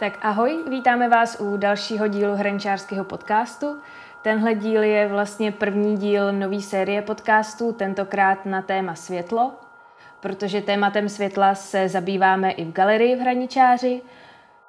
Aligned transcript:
Tak 0.00 0.18
ahoj, 0.22 0.64
vítáme 0.68 1.08
vás 1.08 1.40
u 1.40 1.56
dalšího 1.56 2.08
dílu 2.08 2.34
hraničářského 2.34 3.04
podcastu. 3.04 3.76
Tenhle 4.22 4.54
díl 4.54 4.82
je 4.82 5.08
vlastně 5.08 5.52
první 5.52 5.96
díl 5.96 6.32
nové 6.32 6.60
série 6.60 7.02
podcastů, 7.02 7.72
tentokrát 7.72 8.46
na 8.46 8.62
téma 8.62 8.94
světlo, 8.94 9.52
protože 10.20 10.60
tématem 10.60 11.08
světla 11.08 11.54
se 11.54 11.88
zabýváme 11.88 12.50
i 12.50 12.64
v 12.64 12.72
galerii 12.72 13.16
v 13.16 13.20
Hraničáři. 13.20 14.02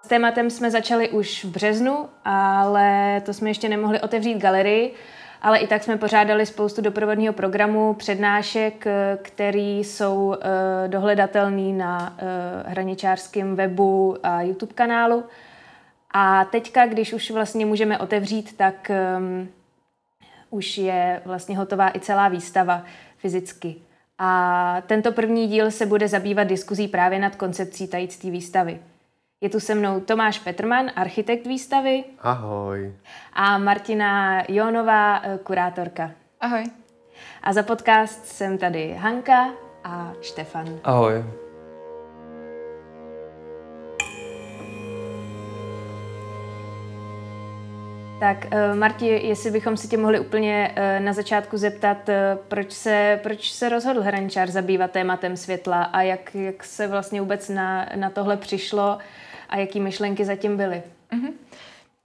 S 0.02 0.08
tématem 0.08 0.50
jsme 0.50 0.72
začali 0.72 1.10
už 1.10 1.46
v 1.46 1.48
březnu, 1.48 2.10
ale 2.26 3.22
to 3.26 3.34
jsme 3.34 3.50
ještě 3.50 3.70
nemohli 3.70 4.02
otevřít 4.02 4.38
galerii, 4.38 4.94
ale 5.42 5.58
i 5.60 5.68
tak 5.68 5.84
jsme 5.84 5.98
pořádali 5.98 6.46
spoustu 6.46 6.82
doprovodního 6.82 7.34
programu, 7.34 7.94
přednášek, 7.94 8.86
který 9.22 9.80
jsou 9.80 10.36
eh, 10.36 10.88
dohledatelný 10.88 11.74
na 11.74 12.16
eh, 12.18 12.24
hraničářském 12.70 13.56
webu 13.56 14.18
a 14.24 14.42
YouTube 14.42 14.74
kanálu. 14.74 15.24
A 16.14 16.46
teďka, 16.46 16.86
když 16.86 17.14
už 17.14 17.32
vlastně 17.32 17.66
můžeme 17.66 17.98
otevřít, 17.98 18.58
tak 18.58 18.92
um, 19.18 19.50
už 20.50 20.78
je 20.78 21.22
vlastně 21.26 21.58
hotová 21.58 21.90
i 21.96 22.00
celá 22.00 22.28
výstava 22.28 22.84
fyzicky. 23.18 23.76
A 24.18 24.82
tento 24.88 25.12
první 25.12 25.48
díl 25.48 25.72
se 25.72 25.86
bude 25.86 26.08
zabývat 26.08 26.44
diskuzí 26.44 26.88
právě 26.88 27.20
nad 27.20 27.36
koncepcí 27.36 27.88
tající 27.88 28.32
výstavy. 28.32 28.80
Je 29.44 29.50
tu 29.50 29.60
se 29.60 29.76
mnou 29.76 30.00
Tomáš 30.00 30.40
Petrman, 30.40 30.92
architekt 30.96 31.48
výstavy. 31.48 32.04
Ahoj. 32.20 32.94
A 33.34 33.58
Martina 33.58 34.44
Jonová, 34.48 35.22
eh, 35.24 35.40
kurátorka. 35.44 36.12
Ahoj. 36.40 36.64
A 37.44 37.54
za 37.54 37.64
podcast 37.64 38.26
jsem 38.26 38.58
tady 38.58 38.94
Hanka 38.94 39.50
a 39.84 40.14
Štefan. 40.22 40.80
Ahoj. 40.84 41.14
Tak 48.20 48.46
uh, 48.46 48.76
Marti, 48.76 49.08
jestli 49.08 49.52
bychom 49.52 49.78
si 49.78 49.88
tě 49.88 49.98
mohli 49.98 50.20
úplně 50.20 50.76
uh, 50.78 51.06
na 51.06 51.14
začátku 51.14 51.58
zeptat, 51.58 52.10
proč, 52.48 52.72
se, 52.72 53.20
proč 53.24 53.52
se 53.52 53.70
rozhodl 53.70 54.02
Hraničár 54.02 54.52
zabývat 54.52 54.92
tématem 54.92 55.38
světla 55.38 55.84
a 55.84 56.02
jak, 56.02 56.36
jak 56.36 56.64
se 56.64 56.88
vlastně 56.88 57.22
vůbec 57.22 57.50
na, 57.50 57.90
na 57.96 58.10
tohle 58.10 58.38
přišlo 58.38 58.98
a 59.52 59.58
jaký 59.58 59.80
myšlenky 59.80 60.26
zatím 60.26 60.58
byly? 60.58 60.84
Mm-hmm. 61.12 61.34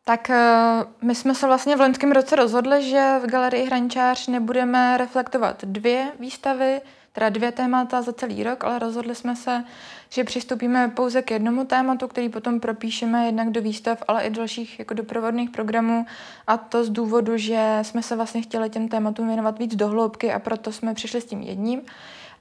Tak 0.05 0.31
uh, 0.31 1.07
my 1.09 1.15
jsme 1.15 1.35
se 1.35 1.47
vlastně 1.47 1.77
v 1.77 1.81
loňském 1.81 2.13
roce 2.13 2.37
rozhodli, 2.37 2.91
že 2.91 3.21
v 3.23 3.27
galerii 3.27 3.67
Hraničář 3.67 4.27
nebudeme 4.27 4.99
reflektovat 4.99 5.65
dvě 5.65 6.13
výstavy, 6.21 6.81
teda 7.13 7.29
dvě 7.29 7.53
témata 7.53 8.03
za 8.03 8.13
celý 8.13 8.43
rok, 8.43 8.65
ale 8.65 8.79
rozhodli 8.79 9.15
jsme 9.15 9.37
se, 9.37 9.65
že 10.09 10.25
přistupíme 10.25 10.89
pouze 10.89 11.23
k 11.23 11.31
jednomu 11.31 11.65
tématu, 11.65 12.09
který 12.09 12.29
potom 12.29 12.61
propíšeme 12.61 13.27
jednak 13.27 13.51
do 13.51 13.63
výstav, 13.63 14.03
ale 14.09 14.23
i 14.23 14.31
dalších 14.31 14.79
jako 14.79 14.95
doprovodných 14.95 15.51
programů 15.51 16.07
a 16.47 16.57
to 16.57 16.85
z 16.85 16.91
důvodu, 16.91 17.37
že 17.37 17.79
jsme 17.83 18.03
se 18.03 18.17
vlastně 18.17 18.43
chtěli 18.43 18.71
těm 18.71 18.89
tématům 18.89 19.27
věnovat 19.27 19.59
víc 19.59 19.77
dohloubky 19.77 20.33
a 20.33 20.39
proto 20.39 20.73
jsme 20.73 20.95
přišli 20.95 21.21
s 21.21 21.25
tím 21.25 21.43
jedním. 21.43 21.83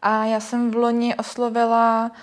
A 0.02 0.26
já 0.26 0.40
jsem 0.40 0.72
v 0.72 0.76
loni 0.76 1.16
oslovila 1.16 2.12
uh, 2.12 2.18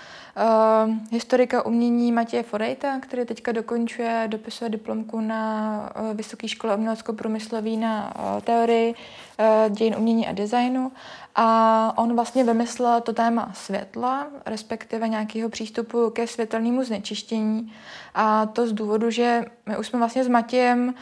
historika 1.11 1.67
umění 1.67 2.13
Matěje 2.13 2.43
Forejta, 2.43 3.01
který 3.01 3.25
teďka 3.25 3.53
dokončuje, 3.53 4.25
dopisuje 4.27 4.71
diplomku 4.71 5.21
na 5.21 5.93
uh, 6.01 6.17
Vysoké 6.17 6.49
škole 6.49 6.77
umělecko-průmyslový 6.77 7.77
na 7.77 8.15
uh, 8.17 8.41
teorii 8.41 8.95
uh, 8.95 9.75
dějin 9.75 9.95
umění 9.99 10.29
a 10.29 10.33
designu. 10.33 10.93
A 11.35 11.93
on 11.97 12.15
vlastně 12.15 12.45
vymyslel 12.45 13.01
to 13.01 13.13
téma 13.13 13.51
světla, 13.55 14.27
respektive 14.47 15.09
nějakého 15.09 15.49
přístupu 15.49 16.11
ke 16.11 16.27
světelnému 16.27 16.85
znečištění. 16.85 17.73
A 18.15 18.47
to 18.47 18.67
z 18.67 18.73
důvodu, 18.73 19.11
že 19.11 19.45
my 19.67 19.79
už 19.79 19.87
jsme 19.87 19.99
vlastně 19.99 20.25
s 20.25 20.29
Matějem 20.29 20.95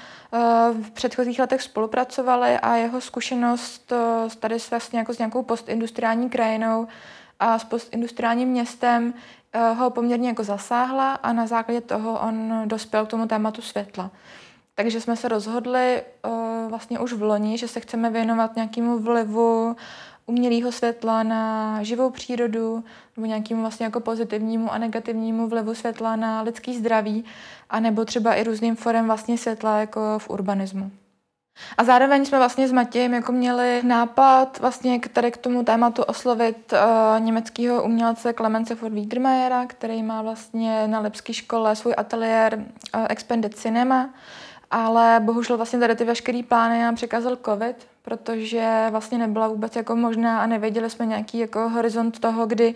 v 0.83 0.91
předchozích 0.91 1.39
letech 1.39 1.63
spolupracovali 1.63 2.59
a 2.59 2.75
jeho 2.75 3.01
zkušenost 3.01 3.93
tady 4.39 4.61
s, 4.61 4.71
vlastně 4.71 4.99
jako 4.99 5.15
s 5.15 5.19
nějakou 5.19 5.43
postindustriální 5.43 6.31
krajinou 6.31 6.89
a 7.41 7.59
s 7.59 7.65
postindustriálním 7.65 8.49
městem 8.49 9.15
eh, 9.53 9.73
ho 9.73 9.91
poměrně 9.91 10.29
jako 10.29 10.45
zasáhla 10.45 11.15
a 11.15 11.33
na 11.33 11.47
základě 11.47 11.81
toho 11.81 12.21
on 12.21 12.63
dospěl 12.67 13.07
k 13.07 13.09
tomu 13.09 13.27
tématu 13.27 13.63
světla. 13.63 14.11
Takže 14.75 15.01
jsme 15.01 15.17
se 15.17 15.29
rozhodli 15.29 16.03
uh, 16.25 16.71
vlastně 16.71 16.99
už 16.99 17.13
v 17.13 17.23
loni, 17.23 17.59
že 17.59 17.69
se 17.69 17.81
chceme 17.81 18.11
věnovat 18.11 18.57
nějakému 18.57 18.99
vlivu 18.99 19.77
umělého 20.27 20.73
světla 20.73 21.23
na 21.23 21.83
živou 21.83 22.11
přírodu 22.11 22.85
nebo 23.17 23.27
nějakému 23.27 23.61
vlastně 23.61 23.85
jako 23.85 24.01
pozitivnímu 24.01 24.73
a 24.73 24.79
negativnímu 24.79 25.49
vlivu 25.49 25.75
světla 25.75 26.17
na 26.17 26.43
lidský 26.43 26.79
zdraví 26.79 27.25
a 27.71 27.81
nebo 27.81 28.05
třeba 28.05 28.35
i 28.35 28.45
různým 28.45 28.77
forem 28.77 29.07
vlastně 29.07 29.39
světla 29.39 29.81
jako 29.81 30.19
v 30.19 30.31
urbanismu. 30.31 30.91
A 31.79 31.85
zároveň 31.85 32.25
jsme 32.25 32.39
vlastně 32.39 32.69
s 32.69 32.73
Matějem 32.73 33.15
jako 33.15 33.33
měli 33.33 33.83
nápad 33.83 34.59
vlastně 34.61 34.99
k 34.99 35.09
tady 35.09 35.31
k 35.31 35.37
tomu 35.37 35.65
tématu 35.65 36.03
oslovit 36.03 36.73
uh, 36.73 37.21
německého 37.21 37.83
umělce 37.83 38.33
Klemence 38.33 38.75
von 38.75 38.95
Wiedermayera, 38.95 39.67
který 39.67 40.03
má 40.03 40.23
vlastně 40.23 40.89
na 40.89 41.01
Lepské 41.01 41.33
škole 41.33 41.77
svůj 41.77 41.95
ateliér 41.97 42.55
uh, 42.59 43.07
Expanded 43.09 43.55
Cinema, 43.55 44.11
ale 44.71 45.21
bohužel 45.21 45.57
vlastně 45.57 45.79
tady 45.79 45.97
ty 45.97 46.05
veškeré 46.05 46.43
plány 46.49 46.83
nám 46.83 46.95
překazal 46.95 47.37
covid, 47.45 47.90
protože 48.03 48.87
vlastně 48.91 49.19
nebyla 49.19 49.49
vůbec 49.49 49.77
jako 49.77 49.97
možná 49.97 50.41
a 50.41 50.47
nevěděli 50.47 50.91
jsme 50.91 51.07
nějaký 51.07 51.39
jako 51.39 51.69
horizont 51.69 52.19
toho, 52.19 52.47
kdy 52.47 52.75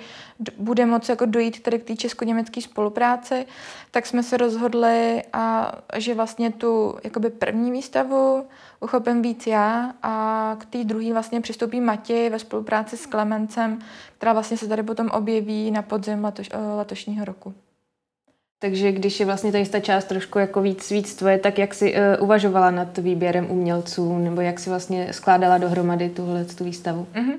bude 0.58 0.86
moci 0.86 1.12
jako 1.12 1.26
dojít 1.26 1.62
tady 1.62 1.78
k 1.78 1.84
té 1.84 1.96
česko-německé 1.96 2.60
spolupráci, 2.60 3.46
tak 3.90 4.06
jsme 4.06 4.22
se 4.22 4.36
rozhodli, 4.36 5.22
a, 5.32 5.72
že 5.96 6.14
vlastně 6.14 6.52
tu 6.52 6.96
jakoby 7.04 7.30
první 7.30 7.70
výstavu 7.70 8.46
uchopím 8.80 9.22
víc 9.22 9.46
já 9.46 9.94
a 10.02 10.56
k 10.60 10.64
té 10.64 10.84
druhé 10.84 11.12
vlastně 11.12 11.40
přistoupí 11.40 11.80
Matěj 11.80 12.30
ve 12.30 12.38
spolupráci 12.38 12.96
s 12.96 13.06
Klemencem, 13.06 13.78
která 14.18 14.32
vlastně 14.32 14.56
se 14.56 14.68
tady 14.68 14.82
potom 14.82 15.10
objeví 15.10 15.70
na 15.70 15.82
podzim 15.82 16.24
letoš, 16.24 16.50
letošního 16.76 17.24
roku. 17.24 17.54
Takže 18.64 18.92
když 18.92 19.20
je 19.20 19.26
vlastně 19.26 19.52
tady 19.52 19.66
ta 19.66 19.80
část 19.80 20.04
trošku 20.04 20.38
jako 20.38 20.62
víc, 20.62 20.90
víc 20.90 21.14
tvoje, 21.14 21.38
tak 21.38 21.58
jak 21.58 21.74
jsi 21.74 21.94
uh, 21.94 22.24
uvažovala 22.24 22.70
nad 22.70 22.98
výběrem 22.98 23.50
umělců, 23.50 24.18
nebo 24.18 24.40
jak 24.40 24.60
si 24.60 24.70
vlastně 24.70 25.12
skládala 25.12 25.58
dohromady 25.58 26.08
tuhle 26.08 26.44
tu 26.44 26.64
výstavu? 26.64 27.06
Mm-hmm. 27.14 27.36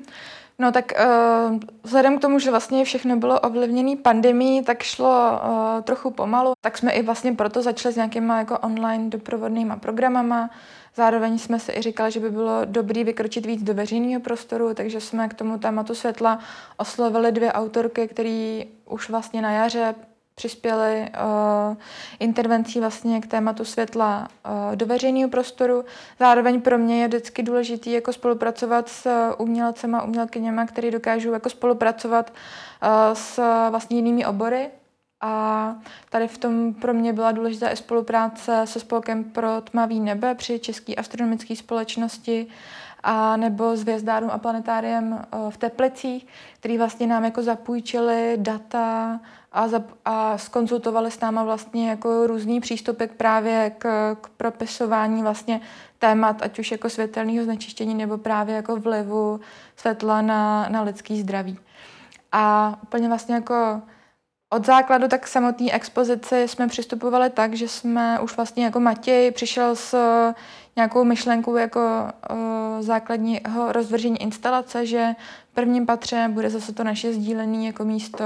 No 0.59 0.72
tak 0.72 0.91
uh, 0.91 1.59
vzhledem 1.84 2.18
k 2.18 2.22
tomu, 2.22 2.40
že 2.40 2.52
vlastně 2.52 2.85
všechno 2.85 3.18
bylo 3.18 3.40
ovlivněné 3.40 3.96
pandemí, 3.96 4.64
tak 4.64 4.84
šlo 4.84 5.31
uh, 5.31 5.81
trochu 5.81 6.12
pomalu. 6.12 6.53
Tak 6.62 6.78
jsme 6.78 6.91
i 6.91 7.02
vlastně 7.02 7.34
proto 7.34 7.62
začali 7.62 7.94
s 7.94 7.96
nějakýma 7.96 8.40
jako 8.40 8.58
online 8.58 9.09
doprovodnýma 9.09 9.75
programama. 9.75 10.50
Zároveň 10.96 11.38
jsme 11.38 11.59
si 11.59 11.72
i 11.72 11.81
říkali, 11.81 12.12
že 12.12 12.19
by 12.19 12.31
bylo 12.31 12.62
dobré 12.66 13.03
vykročit 13.03 13.46
víc 13.46 13.64
do 13.64 13.74
veřejného 13.74 14.22
prostoru, 14.22 14.74
takže 14.74 15.02
jsme 15.02 15.28
k 15.28 15.34
tomu 15.34 15.58
tématu 15.58 15.96
světla 15.96 16.40
oslovili 16.78 17.31
dvě 17.31 17.53
autorky, 17.53 18.08
které 18.08 18.62
už 18.90 19.09
vlastně 19.09 19.41
na 19.41 19.52
jaře 19.52 19.96
přispěli 20.35 21.09
uh, 21.09 21.78
intervencí 22.19 22.79
vlastně 22.79 23.22
k 23.22 23.28
tématu 23.28 23.66
světla 23.66 24.28
uh, 24.46 24.75
do 24.75 24.85
veřejného 24.85 25.29
prostoru. 25.29 25.85
Zároveň 26.20 26.61
pro 26.61 26.78
mě 26.78 27.02
je 27.02 27.08
vždycky 27.08 27.43
důležité 27.43 27.90
jako 27.90 28.14
spolupracovat 28.14 28.90
s 28.90 29.32
umělcema, 29.37 30.03
umělkyněma, 30.03 30.66
který 30.66 30.91
dokážou 30.91 31.34
jako 31.34 31.49
spolupracovat 31.49 32.34
uh, 32.84 32.90
s 33.14 33.40
vlastně 33.70 33.97
jinými 33.97 34.26
obory. 34.26 34.70
A 35.22 35.76
tady 36.09 36.28
v 36.28 36.38
tom 36.38 36.73
pro 36.73 36.93
mě 36.93 37.14
byla 37.14 37.31
důležitá 37.31 37.72
i 37.72 37.76
spolupráce 37.76 38.61
se 38.66 38.79
spolkem 38.79 39.23
pro 39.23 39.61
tmavý 39.61 39.99
nebe 39.99 40.35
při 40.35 40.59
České 40.59 40.96
astronomické 40.96 41.55
společnosti 41.55 42.47
a 43.03 43.38
nebo 43.38 43.78
s 43.78 43.84
Vězdárům 43.84 44.29
a 44.34 44.38
planetáriem 44.38 45.26
v 45.49 45.58
Teplicích, 45.58 46.28
který 46.59 46.78
vlastně 46.78 47.08
nám 47.08 47.26
jako 47.26 47.43
zapůjčili 47.43 48.34
data 48.38 49.20
a, 49.55 49.67
za, 49.67 49.84
a 50.05 50.37
skonzultovali 50.37 51.11
s 51.11 51.19
náma 51.19 51.43
vlastně 51.43 51.90
jako 51.90 52.28
různý 52.28 52.59
přístupy 52.59 53.05
právě 53.05 53.72
k, 53.78 54.16
k 54.22 54.29
propisování 54.29 55.22
vlastně 55.22 55.61
témat, 55.99 56.41
ať 56.41 56.59
už 56.59 56.72
jako 56.72 56.90
světelného 56.90 57.43
znečištění 57.43 57.93
nebo 57.93 58.17
právě 58.17 58.55
jako 58.55 58.75
vlivu 58.75 59.40
světla 59.75 60.22
na, 60.22 60.69
na 60.69 60.81
lidský 60.81 61.22
zdraví. 61.22 61.59
A 62.31 62.75
úplně 62.84 63.07
vlastně 63.07 63.35
jako 63.35 63.81
od 64.49 64.66
základu 64.66 65.07
tak 65.07 65.28
samotné 65.28 65.72
expozici 65.72 66.47
jsme 66.47 66.67
přistupovali 66.67 67.29
tak, 67.29 67.53
že 67.53 67.67
jsme 67.67 68.19
už 68.19 68.35
vlastně 68.35 68.66
jako 68.66 68.79
Matěj 68.79 69.31
přišel 69.31 69.75
s 69.75 69.97
nějakou 70.75 71.03
myšlenkou 71.03 71.55
jako 71.55 71.79
uh, 71.79 72.37
základního 72.79 73.72
rozvržení 73.72 74.22
instalace, 74.22 74.85
že 74.85 75.16
v 75.52 75.53
prvním 75.55 75.85
patře 75.85 76.29
bude 76.31 76.49
zase 76.49 76.73
to 76.73 76.84
naše 76.84 77.13
sdílené 77.13 77.66
jako 77.66 77.85
místo 77.85 78.25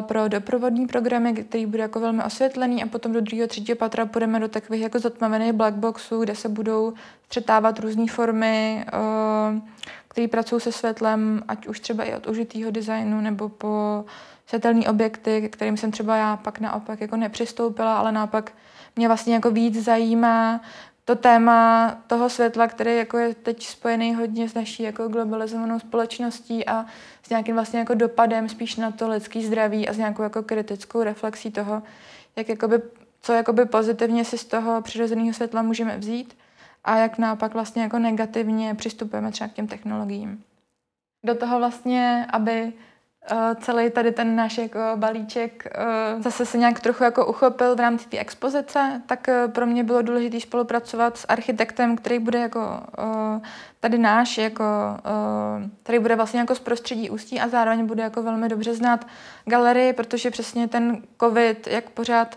pro 0.00 0.28
doprovodní 0.28 0.86
programy, 0.86 1.32
který 1.32 1.66
bude 1.66 1.82
jako 1.82 2.00
velmi 2.00 2.22
osvětlený 2.22 2.82
a 2.82 2.86
potom 2.86 3.12
do 3.12 3.20
druhého, 3.20 3.48
třetího 3.48 3.76
patra 3.76 4.06
půjdeme 4.06 4.40
do 4.40 4.48
takových 4.48 4.82
jako 4.82 4.98
zatmavených 4.98 5.52
blackboxů, 5.52 6.20
kde 6.20 6.36
se 6.36 6.48
budou 6.48 6.92
střetávat 7.28 7.78
různé 7.78 8.06
formy 8.06 8.84
který 10.14 10.28
pracují 10.28 10.60
se 10.60 10.72
světlem, 10.72 11.42
ať 11.48 11.66
už 11.66 11.80
třeba 11.80 12.04
i 12.04 12.14
od 12.14 12.26
užitého 12.26 12.70
designu 12.70 13.20
nebo 13.20 13.48
po 13.48 14.04
světelné 14.46 14.88
objekty, 14.88 15.48
kterým 15.52 15.76
jsem 15.76 15.90
třeba 15.90 16.16
já 16.16 16.36
pak 16.36 16.60
naopak 16.60 17.00
jako 17.00 17.16
nepřistoupila, 17.16 17.98
ale 17.98 18.12
naopak 18.12 18.52
mě 18.96 19.08
vlastně 19.08 19.34
jako 19.34 19.50
víc 19.50 19.84
zajímá 19.84 20.60
to 21.04 21.16
téma 21.16 21.90
toho 22.06 22.28
světla, 22.28 22.66
který 22.66 22.96
jako 22.96 23.18
je 23.18 23.34
teď 23.34 23.66
spojený 23.66 24.14
hodně 24.14 24.48
s 24.48 24.54
naší 24.54 24.82
jako 24.82 25.08
globalizovanou 25.08 25.78
společností 25.78 26.66
a 26.66 26.86
s 27.22 27.30
nějakým 27.30 27.54
vlastně 27.54 27.78
jako 27.78 27.94
dopadem 27.94 28.48
spíš 28.48 28.76
na 28.76 28.90
to 28.90 29.08
lidský 29.08 29.46
zdraví 29.46 29.88
a 29.88 29.92
s 29.92 29.98
nějakou 29.98 30.22
jako 30.22 30.42
kritickou 30.42 31.02
reflexí 31.02 31.50
toho, 31.50 31.82
jak 32.36 32.48
jakoby, 32.48 32.82
co 33.20 33.32
jakoby 33.32 33.66
pozitivně 33.66 34.24
si 34.24 34.38
z 34.38 34.44
toho 34.44 34.82
přirozeného 34.82 35.32
světla 35.32 35.62
můžeme 35.62 35.98
vzít 35.98 36.36
a 36.84 36.96
jak 36.96 37.18
naopak 37.18 37.54
vlastně 37.54 37.82
jako 37.82 37.98
negativně 37.98 38.74
přistupujeme 38.74 39.32
třeba 39.32 39.48
k 39.48 39.52
těm 39.52 39.66
technologiím. 39.66 40.42
Do 41.24 41.34
toho 41.34 41.58
vlastně, 41.58 42.26
aby 42.32 42.72
celý 43.60 43.90
tady 43.90 44.12
ten 44.12 44.36
náš 44.36 44.58
jako 44.58 44.78
balíček 44.96 45.66
eh, 45.66 46.22
zase 46.22 46.46
se 46.46 46.58
nějak 46.58 46.80
trochu 46.80 47.04
jako 47.04 47.26
uchopil 47.26 47.76
v 47.76 47.80
rámci 47.80 48.08
té 48.08 48.18
expozice, 48.18 49.02
tak 49.06 49.28
eh, 49.28 49.48
pro 49.48 49.66
mě 49.66 49.84
bylo 49.84 50.02
důležité 50.02 50.40
spolupracovat 50.40 51.18
s 51.18 51.26
architektem, 51.28 51.96
který 51.96 52.18
bude 52.18 52.38
jako 52.38 52.80
tady 53.80 53.98
náš, 53.98 54.38
jako, 54.38 54.64
který 55.82 55.98
bude 55.98 56.16
vlastně 56.16 56.40
jako 56.40 56.54
z 56.54 56.58
prostředí 56.58 57.10
Ústí 57.10 57.40
a 57.40 57.48
zároveň 57.48 57.86
bude 57.86 58.02
jako 58.02 58.22
velmi 58.22 58.48
dobře 58.48 58.74
znát 58.74 59.06
galerii, 59.44 59.92
protože 59.92 60.30
přesně 60.30 60.68
ten 60.68 61.02
covid, 61.20 61.66
jak 61.66 61.90
pořád 61.90 62.36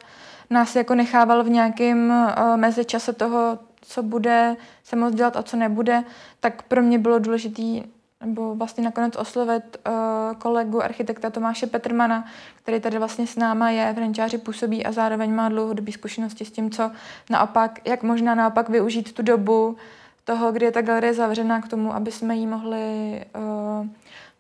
nás 0.50 0.76
jako 0.76 0.96
nechával 0.96 1.44
v 1.44 1.50
nějakém 1.50 2.14
mezičase 2.56 3.14
toho, 3.14 3.60
co 3.82 4.04
bude 4.04 4.56
se 4.84 4.96
moc 4.96 5.16
dělat 5.16 5.38
a 5.38 5.44
co 5.44 5.58
nebude, 5.58 6.04
tak 6.40 6.62
pro 6.62 6.82
mě 6.82 7.00
bylo 7.00 7.20
důležité 7.20 7.88
nebo 8.26 8.56
vlastně 8.56 8.84
nakonec 8.84 9.16
oslovit 9.16 9.78
uh, 9.88 9.94
kolegu 10.38 10.84
architekta 10.84 11.30
Tomáše 11.30 11.68
Petrmana, 11.68 12.26
který 12.62 12.80
tady 12.80 12.98
vlastně 12.98 13.28
s 13.28 13.36
náma 13.36 13.70
je, 13.70 13.94
v 13.94 13.98
Renčáři 13.98 14.38
působí 14.38 14.86
a 14.86 14.92
zároveň 14.92 15.36
má 15.36 15.50
dlouhodobé 15.50 15.92
zkušenosti 15.92 16.46
s 16.46 16.52
tím, 16.52 16.72
co 16.72 16.92
naopak, 17.30 17.80
jak 17.88 18.04
možná 18.04 18.36
naopak 18.36 18.70
využít 18.70 19.14
tu 19.14 19.22
dobu 19.22 19.78
toho, 20.24 20.52
kdy 20.52 20.66
je 20.66 20.72
ta 20.72 20.82
galerie 20.82 21.14
zavřená 21.14 21.62
k 21.62 21.68
tomu, 21.68 21.96
aby 21.96 22.12
jsme 22.12 22.36
ji 22.36 22.48
mohli 22.48 23.22
uh, 23.36 23.88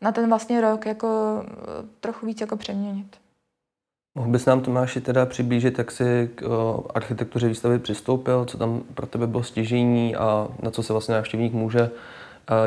na 0.01 0.11
ten 0.11 0.29
vlastně 0.29 0.61
rok 0.61 0.85
jako 0.85 1.07
uh, 1.07 1.89
trochu 1.99 2.25
víc 2.25 2.41
jako 2.41 2.57
přeměnit. 2.57 3.17
Mohl 4.17 4.29
bys 4.29 4.45
nám 4.45 4.61
Tomáši 4.61 5.01
teda 5.01 5.25
přiblížit, 5.25 5.77
jak 5.77 5.91
jsi 5.91 6.29
k 6.35 6.41
uh, 6.41 6.85
architektuře 6.95 7.47
výstavy 7.47 7.79
přistoupil, 7.79 8.45
co 8.45 8.57
tam 8.57 8.83
pro 8.93 9.07
tebe 9.07 9.27
bylo 9.27 9.43
stěžení 9.43 10.15
a 10.15 10.47
na 10.63 10.71
co 10.71 10.83
se 10.83 10.93
vlastně 10.93 11.15
návštěvník 11.15 11.53
může 11.53 11.91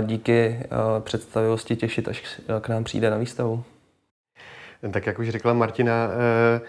díky 0.02 0.60
představivosti 1.00 1.76
těšit, 1.76 2.08
až 2.08 2.40
k 2.60 2.68
nám 2.68 2.84
přijde 2.84 3.10
na 3.10 3.16
výstavu. 3.16 3.64
Tak 4.92 5.06
jak 5.06 5.18
už 5.18 5.28
řekla 5.28 5.52
Martina, 5.52 5.94
e, 5.94 6.60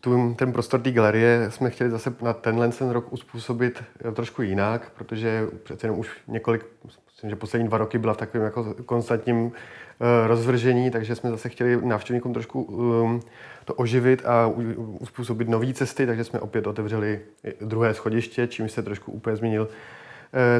tu, 0.00 0.34
ten 0.34 0.52
prostor 0.52 0.80
té 0.80 0.90
galerie 0.90 1.50
jsme 1.50 1.70
chtěli 1.70 1.90
zase 1.90 2.14
na 2.22 2.32
tenhle 2.32 2.68
ten 2.68 2.90
rok 2.90 3.12
uspůsobit 3.12 3.82
trošku 4.12 4.42
jinak, 4.42 4.92
protože 4.96 5.46
přece 5.62 5.86
jenom 5.86 6.00
už 6.00 6.08
několik, 6.28 6.64
myslím, 7.06 7.30
že 7.30 7.36
poslední 7.36 7.68
dva 7.68 7.78
roky 7.78 7.98
byla 7.98 8.14
v 8.14 8.16
takovém 8.16 8.44
jako 8.44 8.74
konstantním 8.86 9.52
rozvržení, 10.26 10.90
takže 10.90 11.14
jsme 11.14 11.30
zase 11.30 11.48
chtěli 11.48 11.86
návštěvníkům 11.86 12.32
trošku 12.32 12.62
um, 12.62 13.20
to 13.64 13.74
oživit 13.74 14.26
a 14.26 14.46
uspůsobit 15.00 15.48
nové 15.48 15.72
cesty, 15.72 16.06
takže 16.06 16.24
jsme 16.24 16.40
opět 16.40 16.66
otevřeli 16.66 17.20
druhé 17.60 17.94
schodiště, 17.94 18.46
čím 18.46 18.68
se 18.68 18.82
trošku 18.82 19.12
úplně 19.12 19.36
změnil 19.36 19.68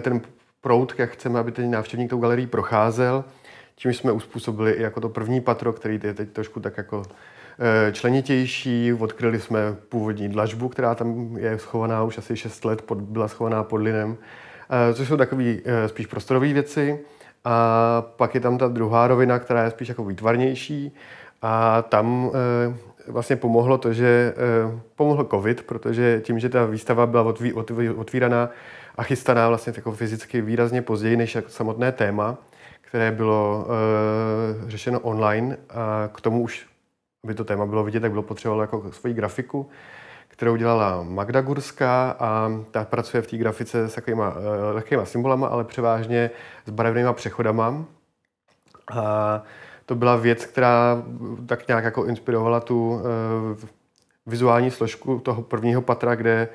ten 0.01 0.21
proud, 0.67 0.95
jak 0.99 1.11
chceme, 1.11 1.39
aby 1.41 1.53
ten 1.53 1.71
návštěvník 1.71 2.11
tou 2.11 2.19
galerii 2.19 2.47
procházel. 2.47 3.25
Tím 3.75 3.93
jsme 3.93 4.13
uspůsobili 4.13 4.73
i 4.73 4.83
jako 4.83 5.01
to 5.01 5.09
první 5.09 5.41
patro, 5.41 5.73
který 5.73 6.01
je 6.03 6.15
teď 6.15 6.31
trošku 6.31 6.61
tak 6.61 6.77
jako 6.77 7.03
eh, 7.59 7.93
členitější. 7.93 8.93
Odkryli 8.93 9.41
jsme 9.41 9.59
původní 9.89 10.29
dlažbu, 10.29 10.69
která 10.69 10.95
tam 10.95 11.37
je 11.37 11.59
schovaná 11.59 12.03
už 12.03 12.19
asi 12.19 12.37
6 12.37 12.65
let, 12.65 12.83
pod, 12.83 12.99
byla 12.99 13.29
schovaná 13.29 13.63
pod 13.63 13.77
linem, 13.77 14.17
eh, 14.71 14.95
což 14.95 15.09
jsou 15.09 15.17
takové 15.17 15.45
eh, 15.65 15.89
spíš 15.89 16.07
prostorové 16.07 16.53
věci. 16.53 16.99
A 17.45 18.03
pak 18.17 18.35
je 18.35 18.41
tam 18.41 18.59
ta 18.59 18.69
druhá 18.69 19.09
rovina, 19.09 19.39
která 19.39 19.65
je 19.65 19.71
spíš 19.71 19.89
jako 19.89 20.05
výtvarnější. 20.05 20.95
A 21.43 21.83
tam 21.83 22.31
vlastně 23.09 23.37
pomohlo 23.37 23.79
to, 23.79 23.93
že 23.93 24.35
pomohl 24.97 25.25
covid, 25.25 25.63
protože 25.63 26.21
tím, 26.25 26.39
že 26.39 26.49
ta 26.49 26.65
výstava 26.65 27.07
byla 27.07 27.35
otvíraná 27.97 28.51
a 28.97 29.03
chystaná 29.03 29.49
vlastně 29.49 29.73
jako 29.77 29.93
fyzicky 29.93 30.41
výrazně 30.41 30.83
později 30.83 31.17
než 31.17 31.37
samotné 31.47 31.93
téma, 31.93 32.39
které 32.81 33.13
bylo 33.13 33.67
uh, 33.67 34.69
řešeno 34.71 35.01
online 35.01 35.57
a 35.71 36.09
k 36.13 36.21
tomu 36.21 36.43
už, 36.43 36.67
aby 37.25 37.35
to 37.35 37.45
téma 37.45 37.67
bylo 37.67 37.85
vidět, 37.85 38.01
tak 38.01 38.11
bylo 38.11 38.23
potřebovalo 38.23 38.63
jako 38.63 38.93
svoji 38.93 39.15
grafiku, 39.15 39.69
kterou 40.29 40.57
dělala 40.57 41.03
Magda 41.03 41.41
Gurská 41.41 42.17
a 42.19 42.51
ta 42.71 42.85
pracuje 42.85 43.23
v 43.23 43.27
té 43.27 43.37
grafice 43.37 43.89
s 43.89 43.95
takovýma 43.95 44.31
uh, 44.31 44.37
lehkýma 44.73 45.05
symbolama, 45.05 45.49
ale 45.49 45.65
převážně 45.65 46.31
s 46.67 46.71
barevnýma 46.71 47.13
přechodama. 47.13 47.85
A 48.93 49.43
to 49.87 49.95
byla 49.95 50.17
věc, 50.17 50.47
která 50.47 51.03
tak 51.47 51.69
nějak 51.69 51.85
jako 51.85 52.05
inspirovala 52.05 52.61
tu 52.61 52.91
uh, 52.91 53.01
vizuální 54.27 54.71
složku 54.71 55.19
toho 55.19 55.43
prvního 55.43 55.83
patra, 55.83 56.15
kde 56.15 56.49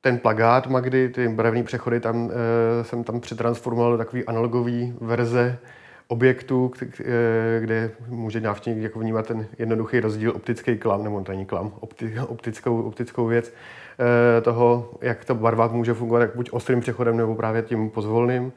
ten 0.00 0.18
plagát 0.18 0.66
Magdy, 0.66 1.08
ty 1.08 1.28
barevné 1.28 1.62
přechody, 1.62 2.00
tam 2.00 2.30
e, 2.30 2.84
jsem 2.84 3.04
tam 3.04 3.20
přetransformoval 3.20 3.92
do 3.92 3.98
takové 3.98 4.22
analogové 4.22 4.92
verze 5.00 5.58
objektů, 6.10 6.70
eh, 6.82 7.60
kde 7.60 7.90
může 8.08 8.40
návštěvník 8.40 8.82
jako 8.82 8.98
vnímat 8.98 9.26
ten 9.26 9.46
jednoduchý 9.58 10.00
rozdíl 10.00 10.32
optický 10.36 10.78
klam, 10.78 11.04
nebo 11.04 11.20
to 11.20 11.32
není 11.32 11.46
klam, 11.46 11.72
opti, 11.80 12.14
optickou, 12.28 12.82
optickou 12.82 13.26
věc 13.26 13.52
e, 14.38 14.40
toho, 14.40 14.90
jak 15.00 15.24
to 15.24 15.34
barvák 15.34 15.72
může 15.72 15.94
fungovat, 15.94 16.20
jak 16.20 16.36
buď 16.36 16.48
ostrým 16.52 16.80
přechodem, 16.80 17.16
nebo 17.16 17.34
právě 17.34 17.62
tím 17.62 17.90
pozvolným. 17.90 18.52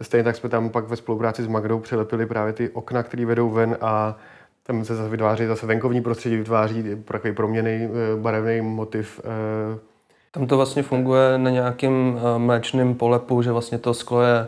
Stejně 0.00 0.24
tak 0.24 0.36
jsme 0.36 0.48
tam 0.48 0.70
pak 0.70 0.88
ve 0.88 0.96
spolupráci 0.96 1.42
s 1.42 1.46
Magdou 1.46 1.78
přilepili 1.78 2.26
právě 2.26 2.52
ty 2.52 2.68
okna, 2.68 3.02
které 3.02 3.26
vedou 3.26 3.50
ven 3.50 3.76
a 3.80 4.18
tam 4.62 4.84
se 4.84 4.94
zase 4.94 5.08
vytváří 5.08 5.46
zase 5.46 5.66
venkovní 5.66 6.02
prostředí, 6.02 6.36
vytváří 6.36 6.84
takový 7.04 7.34
proměný 7.34 7.88
barevný 8.16 8.60
motiv 8.60 9.20
tam 10.34 10.46
to 10.46 10.56
vlastně 10.56 10.82
funguje 10.82 11.38
na 11.38 11.50
nějakém 11.50 12.14
uh, 12.14 12.38
mléčném 12.38 12.94
polepu, 12.94 13.42
že 13.42 13.52
vlastně 13.52 13.78
to 13.78 13.94
sklo 13.94 14.22
je 14.22 14.46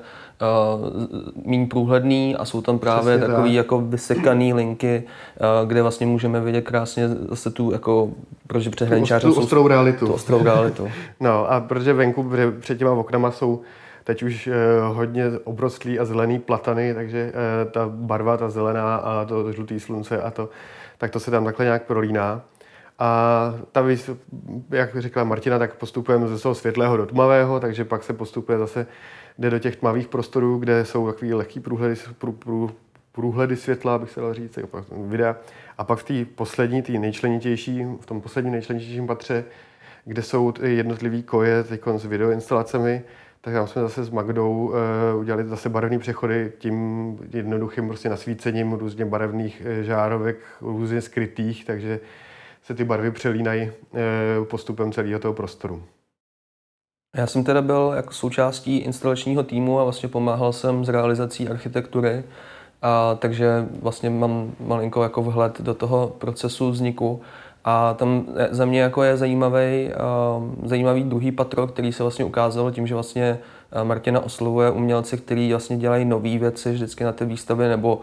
uh, 0.78 1.46
méně 1.46 1.66
průhledný 1.66 2.36
a 2.36 2.44
jsou 2.44 2.62
tam 2.62 2.78
právě 2.78 3.16
Přesně 3.16 3.28
takový 3.28 3.50
tak. 3.50 3.56
jako 3.56 3.80
vysekaný 3.80 4.54
linky, 4.54 5.02
uh, 5.62 5.68
kde 5.68 5.82
vlastně 5.82 6.06
můžeme 6.06 6.40
vidět 6.40 6.62
krásně 6.62 7.08
zase 7.08 7.50
tu 7.50 7.72
jako, 7.72 8.10
protože 8.46 8.70
přehraničáři 8.70 9.26
tu 9.26 9.34
ostrou 9.34 9.68
realitu. 9.68 10.06
Tu 10.06 10.12
ostrou 10.12 10.42
realitu. 10.42 10.88
no 11.20 11.50
a 11.50 11.60
protože 11.60 11.92
venku 11.92 12.30
před 12.60 12.78
těma 12.78 12.90
oknama 12.90 13.30
jsou 13.30 13.60
teď 14.04 14.22
už 14.22 14.46
uh, 14.46 14.96
hodně 14.96 15.24
obrostlý 15.44 15.98
a 15.98 16.04
zelený 16.04 16.38
platany, 16.38 16.94
takže 16.94 17.32
uh, 17.64 17.72
ta 17.72 17.88
barva, 17.88 18.36
ta 18.36 18.50
zelená 18.50 18.96
a 18.96 19.24
to 19.24 19.52
žlutý 19.52 19.80
slunce 19.80 20.22
a 20.22 20.30
to, 20.30 20.48
tak 20.98 21.10
to 21.10 21.20
se 21.20 21.30
tam 21.30 21.44
takhle 21.44 21.64
nějak 21.64 21.82
prolíná. 21.82 22.42
A 22.98 23.54
ta, 23.72 23.84
jak 24.70 24.96
řekla 24.96 25.24
Martina, 25.24 25.58
tak 25.58 25.74
postupujeme 25.74 26.28
ze 26.28 26.38
toho 26.38 26.54
světlého 26.54 26.96
do 26.96 27.06
tmavého, 27.06 27.60
takže 27.60 27.84
pak 27.84 28.04
se 28.04 28.12
postupuje 28.12 28.58
zase, 28.58 28.86
jde 29.38 29.50
do 29.50 29.58
těch 29.58 29.76
tmavých 29.76 30.08
prostorů, 30.08 30.58
kde 30.58 30.84
jsou 30.84 31.06
takový 31.06 31.34
lehký 31.34 31.60
průhledy, 31.60 31.94
prů, 32.18 32.32
prů, 32.32 32.70
průhledy 33.12 33.56
světla, 33.56 33.98
bych 33.98 34.10
se 34.10 34.20
dal 34.20 34.34
říct, 34.34 34.56
jako 34.56 34.84
videa. 35.06 35.36
A 35.78 35.84
pak 35.84 35.98
v 35.98 36.04
té 36.04 36.24
poslední, 36.34 36.82
té 36.82 36.92
nejčlenitější, 36.92 37.84
v 38.00 38.06
tom 38.06 38.20
posledním 38.20 38.52
nejčlenitějším 38.52 39.06
patře, 39.06 39.44
kde 40.04 40.22
jsou 40.22 40.52
jednotlivý 40.62 41.22
koje 41.22 41.64
teď 41.64 41.80
s 41.96 42.04
videoinstalacemi, 42.04 43.02
tak 43.40 43.54
tam 43.54 43.66
jsme 43.66 43.82
zase 43.82 44.04
s 44.04 44.10
Magdou 44.10 44.52
uh, 45.12 45.20
udělali 45.20 45.44
zase 45.44 45.68
barevné 45.68 45.98
přechody 45.98 46.52
tím 46.58 47.18
jednoduchým 47.32 47.88
prostě 47.88 48.08
nasvícením 48.08 48.72
různě 48.72 49.04
barevných 49.04 49.62
eh, 49.64 49.82
žárovek, 49.82 50.36
různě 50.60 51.00
skrytých, 51.00 51.64
takže 51.64 52.00
se 52.64 52.74
ty 52.74 52.84
barvy 52.84 53.10
přelínají 53.10 53.62
eh, 53.62 54.44
postupem 54.50 54.92
celého 54.92 55.20
toho 55.20 55.34
prostoru. 55.34 55.82
Já 57.16 57.26
jsem 57.26 57.44
teda 57.44 57.62
byl 57.62 57.92
jako 57.96 58.12
součástí 58.12 58.78
instalačního 58.78 59.42
týmu 59.42 59.80
a 59.80 59.82
vlastně 59.82 60.08
pomáhal 60.08 60.52
jsem 60.52 60.84
s 60.84 60.88
realizací 60.88 61.48
architektury, 61.48 62.24
a 62.82 63.14
takže 63.14 63.68
vlastně 63.82 64.10
mám 64.10 64.52
malinko 64.60 65.02
jako 65.02 65.22
vhled 65.22 65.60
do 65.60 65.74
toho 65.74 66.12
procesu 66.18 66.70
vzniku. 66.70 67.22
A 67.64 67.94
tam 67.94 68.26
za 68.50 68.64
mě 68.64 68.80
jako 68.80 69.02
je 69.02 69.16
zajímavý, 69.16 69.90
uh, 70.38 70.68
zajímavý 70.68 71.04
druhý 71.04 71.32
patro, 71.32 71.66
který 71.66 71.92
se 71.92 72.02
vlastně 72.02 72.24
ukázalo 72.24 72.70
tím, 72.70 72.86
že 72.86 72.94
vlastně 72.94 73.38
Martina 73.82 74.20
oslovuje 74.20 74.70
umělci, 74.70 75.16
kteří 75.16 75.50
vlastně 75.50 75.76
dělají 75.76 76.04
nové 76.04 76.38
věci 76.38 76.72
vždycky 76.72 77.04
na 77.04 77.12
té 77.12 77.24
výstavě, 77.24 77.68
nebo 77.68 78.00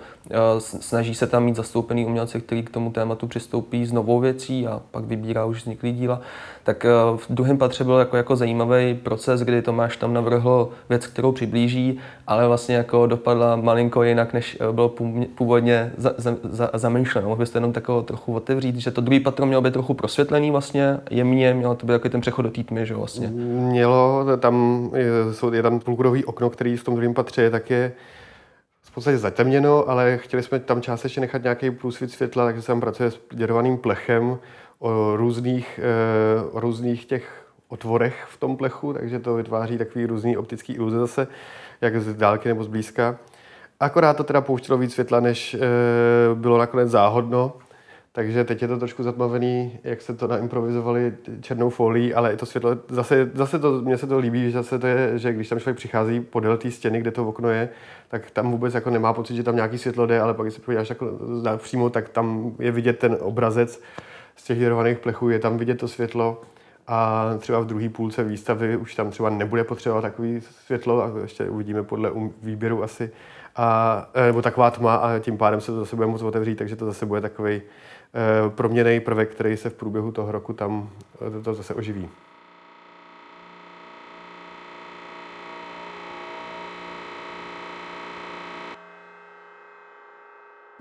snaží 0.58 1.16
se 1.16 1.28
tam 1.28 1.44
mít 1.44 1.56
zastoupený 1.56 2.06
umělci, 2.06 2.42
kteří 2.42 2.64
k 2.64 2.70
tomu 2.70 2.92
tématu 2.92 3.28
přistoupí 3.28 3.86
s 3.86 3.92
novou 3.92 4.20
věcí 4.20 4.68
a 4.68 4.82
pak 4.92 5.04
vybírá 5.04 5.46
už 5.46 5.58
vzniklý 5.58 5.94
díla. 5.94 6.22
Tak 6.64 6.86
v 7.16 7.26
druhém 7.30 7.58
patře 7.58 7.84
byl 7.84 7.98
jako, 7.98 8.18
jako 8.18 8.36
zajímavý 8.36 8.94
proces, 8.94 9.42
kdy 9.42 9.62
Tomáš 9.62 9.98
tam 9.98 10.14
navrhl 10.14 10.70
věc, 10.90 11.08
kterou 11.08 11.32
přiblíží, 11.32 12.00
ale 12.28 12.48
vlastně 12.48 12.76
jako 12.76 13.08
dopadla 13.08 13.56
malinko 13.56 14.04
jinak, 14.04 14.34
než 14.34 14.58
bylo 14.72 14.90
původně 15.36 15.92
za, 15.98 16.14
za, 16.18 16.36
za, 16.44 16.70
zamýšleno. 16.74 17.28
Mohl 17.28 17.40
byste 17.40 17.58
jenom 17.58 17.74
takovou 17.74 18.02
trochu 18.02 18.36
otevřít, 18.36 18.76
že 18.76 18.92
to 18.92 19.02
druhý 19.02 19.20
patro 19.20 19.46
mělo 19.46 19.62
být 19.62 19.74
trochu 19.74 19.94
prosvětlený 19.94 20.52
vlastně, 20.52 20.98
jemně, 21.10 21.54
mělo 21.54 21.76
to 21.76 21.86
být 21.86 21.94
jako 21.94 22.10
ten 22.10 22.22
přechod 22.22 22.42
do 22.42 22.52
té 22.52 22.64
tmy, 22.64 22.86
že 22.86 22.96
vlastně. 22.96 23.28
Mělo, 23.28 24.26
tam 24.38 24.90
jsou, 25.32 25.54
je 25.54 25.64
tam 25.64 25.80
půlkruhový 25.80 26.26
okno, 26.26 26.50
který 26.50 26.78
v 26.78 26.84
tom 26.84 26.96
druhém 26.96 27.14
patře 27.14 27.42
je, 27.42 27.50
tak 27.50 27.70
je 27.70 27.92
v 28.82 28.94
podstatě 28.94 29.18
zatemněno, 29.18 29.90
ale 29.90 30.18
chtěli 30.18 30.44
jsme 30.44 30.60
tam 30.60 30.82
částečně 30.82 31.20
nechat 31.20 31.44
nějaký 31.44 31.72
průsvit 31.72 32.12
světla, 32.12 32.46
takže 32.46 32.62
se 32.62 32.68
tam 32.68 32.82
pracuje 32.82 33.12
s 33.12 33.20
děrovaným 33.34 33.78
plechem 33.78 34.38
o 34.82 35.16
různých, 35.16 35.80
eh, 35.84 36.44
o 36.52 36.60
různých 36.60 37.06
těch 37.06 37.46
otvorech 37.68 38.26
v 38.30 38.38
tom 38.38 38.58
plechu, 38.58 38.94
takže 38.94 39.20
to 39.20 39.36
vytváří 39.36 39.78
takový 39.78 40.06
různý 40.06 40.38
optický 40.38 40.74
iluze 40.74 41.00
zase, 41.00 41.28
jak 41.82 42.02
z 42.02 42.14
dálky 42.14 42.50
nebo 42.50 42.64
z 42.64 42.68
blízka. 42.68 43.18
Akorát 43.80 44.18
to 44.18 44.24
teda 44.24 44.42
pouštilo 44.42 44.78
víc 44.78 44.94
světla, 44.94 45.20
než 45.20 45.54
e, 45.54 45.60
bylo 46.34 46.58
nakonec 46.58 46.90
záhodno. 46.90 47.54
Takže 48.14 48.44
teď 48.44 48.62
je 48.62 48.68
to 48.68 48.78
trošku 48.78 49.04
zatmavený, 49.04 49.80
jak 49.84 50.02
se 50.02 50.14
to 50.14 50.28
naimprovizovali 50.28 51.14
černou 51.42 51.70
folí, 51.70 52.14
ale 52.14 52.32
je 52.32 52.38
to 52.38 52.46
světlo, 52.46 52.78
zase, 52.90 53.32
zase 53.34 53.60
to, 53.60 53.82
mně 53.82 53.98
se 53.98 54.08
to 54.08 54.20
líbí, 54.20 54.52
že 54.52 54.52
zase 54.52 54.80
to 54.80 54.88
je, 54.88 55.20
že 55.20 55.34
když 55.34 55.50
tam 55.50 55.60
člověk 55.60 55.78
přichází 55.78 56.20
podél 56.20 56.58
té 56.58 56.72
stěny, 56.72 57.00
kde 57.00 57.12
to 57.12 57.28
okno 57.28 57.50
je, 57.50 57.70
tak 58.08 58.32
tam 58.32 58.52
vůbec 58.52 58.74
jako 58.74 58.90
nemá 58.90 59.14
pocit, 59.14 59.36
že 59.36 59.44
tam 59.44 59.56
nějaký 59.56 59.78
světlo 59.78 60.06
jde, 60.06 60.22
ale 60.22 60.34
pak 60.34 60.46
když 60.46 60.54
se 60.54 60.62
podíváš 60.62 60.90
jako 60.90 61.18
přímo, 61.58 61.90
tak 61.90 62.10
tam 62.10 62.56
je 62.60 62.72
vidět 62.72 63.00
ten 63.00 63.18
obrazec 63.20 63.82
z 64.36 64.44
těch 64.44 64.60
děrovaných 64.60 65.00
plechů, 65.00 65.30
je 65.30 65.40
tam 65.40 65.58
vidět 65.58 65.76
to 65.76 65.88
světlo 65.88 66.42
a 66.88 67.30
třeba 67.40 67.60
v 67.60 67.66
druhé 67.66 67.90
půlce 67.90 68.24
výstavy 68.24 68.78
už 68.78 68.96
tam 68.96 69.10
třeba 69.12 69.30
nebude 69.30 69.64
potřeba 69.64 70.02
takový 70.02 70.42
světlo 70.42 71.04
a 71.04 71.12
ještě 71.22 71.50
uvidíme 71.50 71.84
podle 71.84 72.12
výběru 72.42 72.84
asi, 72.84 73.12
a, 73.56 74.10
nebo 74.26 74.42
taková 74.42 74.72
tma 74.72 74.96
a 74.96 75.20
tím 75.20 75.38
pádem 75.38 75.62
se 75.62 75.72
to 75.72 75.80
zase 75.80 75.96
bude 75.96 76.08
moc 76.08 76.22
otevřít, 76.22 76.56
takže 76.56 76.76
to 76.76 76.86
zase 76.86 77.06
bude 77.06 77.22
takový 77.22 77.62
Eh, 78.14 78.50
proměnej 78.50 79.00
prvek, 79.00 79.32
který 79.32 79.58
se 79.58 79.70
v 79.70 79.74
průběhu 79.74 80.12
toho 80.12 80.32
roku 80.32 80.54
tam 80.54 80.90
eh, 81.40 81.44
to 81.44 81.54
zase 81.54 81.74
oživí. 81.74 82.10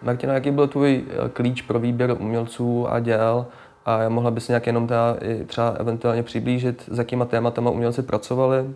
Martina, 0.02 0.34
jaký 0.34 0.50
byl 0.50 0.68
tvůj 0.68 1.04
eh, 1.08 1.28
klíč 1.28 1.62
pro 1.62 1.78
výběr 1.78 2.16
umělců 2.20 2.88
a 2.88 3.00
děl? 3.00 3.46
A 3.84 4.08
mohla 4.08 4.30
bys 4.30 4.48
nějak 4.48 4.66
jenom 4.66 4.86
teda, 4.86 5.16
třeba 5.46 5.68
eventuálně 5.70 6.22
přiblížit, 6.22 6.88
s 6.92 6.98
jakýma 6.98 7.24
tématama 7.24 7.70
umělci 7.70 8.02
pracovali? 8.02 8.74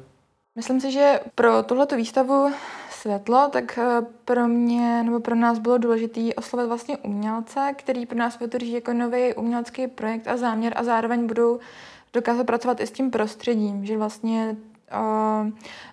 Myslím 0.56 0.80
si, 0.80 0.92
že 0.92 1.20
pro 1.34 1.62
tuhletu 1.62 1.96
výstavu 1.96 2.52
světlo, 2.90 3.48
tak 3.52 3.78
eh, 3.78 4.06
pro 4.24 4.48
mě 4.48 5.02
nebo 5.02 5.20
pro 5.20 5.34
nás 5.34 5.58
bylo 5.58 5.78
důležité 5.78 6.20
oslovit 6.34 6.68
vlastně 6.68 6.96
umělce, 6.96 7.74
který 7.76 8.06
pro 8.06 8.18
nás 8.18 8.38
vytvoří 8.38 8.72
jako 8.72 8.92
nový 8.92 9.34
umělecký 9.34 9.86
projekt 9.86 10.28
a 10.28 10.36
záměr 10.36 10.72
a 10.76 10.84
zároveň 10.84 11.26
budou 11.26 11.58
dokázat 12.12 12.44
pracovat 12.44 12.80
i 12.80 12.86
s 12.86 12.90
tím 12.90 13.10
prostředím, 13.10 13.84
že 13.84 13.98
vlastně 13.98 14.56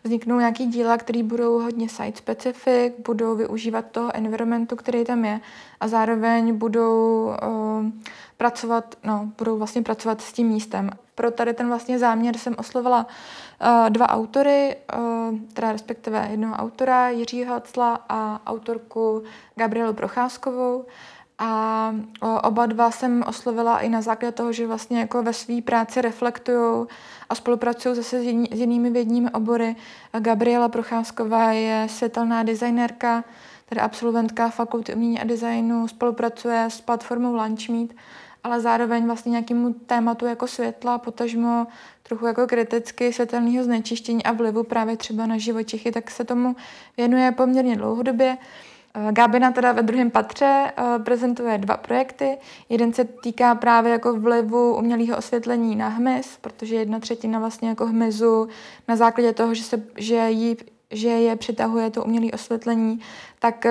vzniknou 0.03 0.39
nějaký 0.39 0.65
díla, 0.65 0.97
které 0.97 1.23
budou 1.23 1.59
hodně 1.59 1.89
site 1.89 2.17
specific, 2.17 2.93
budou 3.05 3.35
využívat 3.35 3.85
toho 3.91 4.15
environmentu, 4.15 4.75
který 4.75 5.03
tam 5.03 5.25
je 5.25 5.39
a 5.79 5.87
zároveň 5.87 6.57
budou 6.57 7.25
uh, 7.25 7.85
pracovat, 8.37 8.95
no, 9.03 9.31
budou 9.37 9.57
vlastně 9.57 9.81
pracovat 9.81 10.21
s 10.21 10.33
tím 10.33 10.47
místem. 10.47 10.89
Pro 11.15 11.31
tady 11.31 11.53
ten 11.53 11.67
vlastně 11.67 11.99
záměr 11.99 12.37
jsem 12.37 12.55
oslovila 12.57 13.05
uh, 13.05 13.89
dva 13.89 14.09
autory, 14.09 14.75
uh, 14.97 15.37
teda 15.53 15.71
respektive 15.71 16.27
jednoho 16.31 16.55
autora, 16.55 17.09
Jiřího 17.09 17.53
Hacla 17.53 17.99
a 18.09 18.41
autorku 18.45 19.23
Gabrielu 19.55 19.93
Procházkovou. 19.93 20.85
A 21.43 21.95
oba 22.43 22.65
dva 22.65 22.91
jsem 22.91 23.23
oslovila 23.27 23.79
i 23.79 23.89
na 23.89 24.01
základě 24.01 24.31
toho, 24.31 24.53
že 24.53 24.67
vlastně 24.67 24.99
jako 24.99 25.23
ve 25.23 25.33
své 25.33 25.61
práci 25.61 26.01
reflektují 26.01 26.87
a 27.29 27.35
spolupracují 27.35 27.95
zase 27.95 28.19
s, 28.19 28.23
jiný, 28.23 28.49
s 28.51 28.59
jinými 28.59 28.89
vědními 28.89 29.29
obory. 29.29 29.75
Gabriela 30.19 30.69
Procházková 30.69 31.51
je 31.51 31.87
světelná 31.89 32.43
designérka, 32.43 33.23
tedy 33.65 33.81
absolventka 33.81 34.49
fakulty 34.49 34.95
umění 34.95 35.19
a 35.19 35.23
designu, 35.23 35.87
spolupracuje 35.87 36.65
s 36.65 36.81
platformou 36.81 37.35
Lunchmeet 37.35 37.93
ale 38.43 38.61
zároveň 38.61 39.05
vlastně 39.05 39.29
nějakému 39.29 39.73
tématu 39.73 40.25
jako 40.25 40.47
světla, 40.47 40.97
potažmo 40.97 41.67
trochu 42.03 42.25
jako 42.25 42.47
kriticky 42.47 43.13
světelného 43.13 43.63
znečištění 43.63 44.23
a 44.23 44.31
vlivu 44.31 44.63
právě 44.63 44.97
třeba 44.97 45.25
na 45.25 45.37
živočichy, 45.37 45.91
tak 45.91 46.11
se 46.11 46.23
tomu 46.23 46.55
věnuje 46.97 47.31
poměrně 47.31 47.75
dlouhodobě. 47.75 48.37
Eh, 48.93 49.11
Gábina 49.11 49.51
teda 49.51 49.71
ve 49.71 49.81
druhém 49.81 50.11
patře 50.11 50.71
eh, 50.77 50.99
prezentuje 50.99 51.57
dva 51.57 51.77
projekty. 51.77 52.37
Jeden 52.69 52.93
se 52.93 53.05
týká 53.05 53.55
právě 53.55 53.91
jako 53.91 54.13
vlivu 54.13 54.77
umělého 54.77 55.17
osvětlení 55.17 55.75
na 55.75 55.87
hmyz, 55.87 56.37
protože 56.41 56.75
jedna 56.75 56.99
třetina 56.99 57.39
vlastně 57.39 57.69
jako 57.69 57.85
hmyzu 57.85 58.47
na 58.87 58.95
základě 58.95 59.33
toho, 59.33 59.53
že, 59.53 59.63
se, 59.63 59.83
že, 59.97 60.15
jí, 60.29 60.57
že 60.91 61.09
je 61.09 61.35
přitahuje 61.35 61.89
to 61.89 62.03
umělé 62.03 62.31
osvětlení, 62.33 62.99
tak 63.39 63.65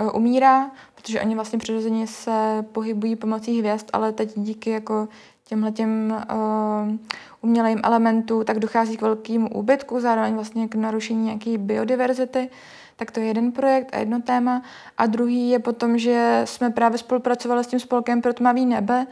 uh, 0.00 0.16
umírá, 0.16 0.70
protože 0.94 1.20
oni 1.20 1.34
vlastně 1.34 1.58
přirozeně 1.58 2.06
se 2.06 2.64
pohybují 2.72 3.16
pomocí 3.16 3.58
hvězd, 3.58 3.86
ale 3.92 4.12
teď 4.12 4.32
díky 4.36 4.70
jako 4.70 5.08
těmhle 5.44 5.72
těm 5.72 6.24
uh, 6.32 6.96
umělým 7.40 7.80
elementům, 7.84 8.44
tak 8.44 8.58
dochází 8.58 8.96
k 8.96 9.02
velkému 9.02 9.48
úbytku, 9.48 10.00
zároveň 10.00 10.34
vlastně 10.34 10.68
k 10.68 10.74
narušení 10.74 11.24
nějaké 11.24 11.58
biodiverzity. 11.58 12.50
Tak 12.96 13.10
to 13.10 13.20
je 13.20 13.26
jeden 13.26 13.52
projekt 13.52 13.94
a 13.94 13.98
jedno 13.98 14.22
téma. 14.22 14.62
A 14.98 15.06
druhý 15.06 15.48
je 15.50 15.58
potom, 15.58 15.98
že 15.98 16.42
jsme 16.44 16.70
právě 16.70 16.98
spolupracovali 16.98 17.64
s 17.64 17.66
tím 17.66 17.80
spolkem 17.80 18.22
pro 18.22 18.32
tmavý 18.32 18.66
nebe, 18.66 19.06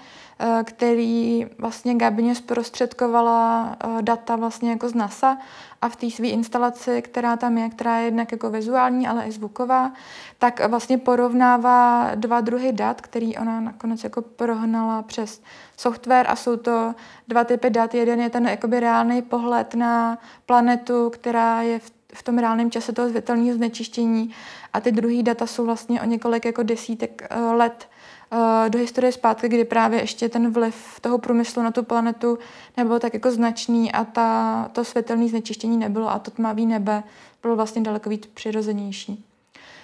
Eh, 0.44 0.64
který 0.64 1.46
vlastně 1.58 1.94
Gabině 1.94 2.34
zprostředkovala 2.34 3.76
eh, 3.84 4.02
data 4.02 4.36
vlastně 4.36 4.70
jako 4.70 4.88
z 4.88 4.94
NASA 4.94 5.38
a 5.82 5.88
v 5.88 5.96
té 5.96 6.10
své 6.10 6.26
instalaci, 6.28 7.02
která 7.02 7.36
tam 7.36 7.58
je, 7.58 7.68
která 7.68 7.98
je 7.98 8.04
jednak 8.04 8.32
jako 8.32 8.50
vizuální, 8.50 9.08
ale 9.08 9.24
i 9.24 9.32
zvuková, 9.32 9.92
tak 10.38 10.68
vlastně 10.68 10.98
porovnává 10.98 12.10
dva 12.14 12.40
druhy 12.40 12.72
dat, 12.72 13.00
který 13.00 13.38
ona 13.38 13.60
nakonec 13.60 14.04
jako 14.04 14.22
prohnala 14.22 15.02
přes 15.02 15.42
software 15.76 16.26
a 16.28 16.36
jsou 16.36 16.56
to 16.56 16.94
dva 17.28 17.44
typy 17.44 17.70
dat. 17.70 17.94
Jeden 17.94 18.20
je 18.20 18.30
ten 18.30 18.48
jakoby 18.48 18.80
reálný 18.80 19.22
pohled 19.22 19.74
na 19.74 20.18
planetu, 20.46 21.10
která 21.10 21.62
je 21.62 21.78
v 21.78 21.90
v 22.14 22.22
tom 22.22 22.38
reálném 22.38 22.70
čase 22.70 22.92
toho 22.92 23.08
světelného 23.08 23.54
znečištění 23.54 24.30
a 24.72 24.80
ty 24.80 24.92
druhý 24.92 25.22
data 25.22 25.46
jsou 25.46 25.64
vlastně 25.64 26.02
o 26.02 26.04
několik 26.04 26.44
jako 26.44 26.62
desítek 26.62 27.26
eh, 27.30 27.40
let 27.40 27.88
Eh, 28.34 28.70
do 28.70 28.78
historie 28.78 29.12
zpátky, 29.12 29.48
kdy 29.48 29.64
právě 29.64 30.00
ještě 30.00 30.28
ten 30.28 30.50
vliv 30.50 31.00
toho 31.00 31.18
průmyslu 31.18 31.62
na 31.62 31.70
tu 31.70 31.82
planetu 31.82 32.38
nebyl 32.76 32.98
tak 32.98 33.14
jako 33.14 33.30
značný 33.30 33.92
a 33.92 34.04
ta, 34.04 34.68
to 34.72 34.84
světelné 34.84 35.28
znečištění 35.28 35.76
nebylo 35.76 36.10
a 36.10 36.18
to 36.18 36.30
tmavý 36.30 36.66
nebe 36.66 37.02
bylo 37.42 37.56
vlastně 37.56 37.82
daleko 37.82 38.10
víc 38.10 38.26
přirozenější. 38.26 39.24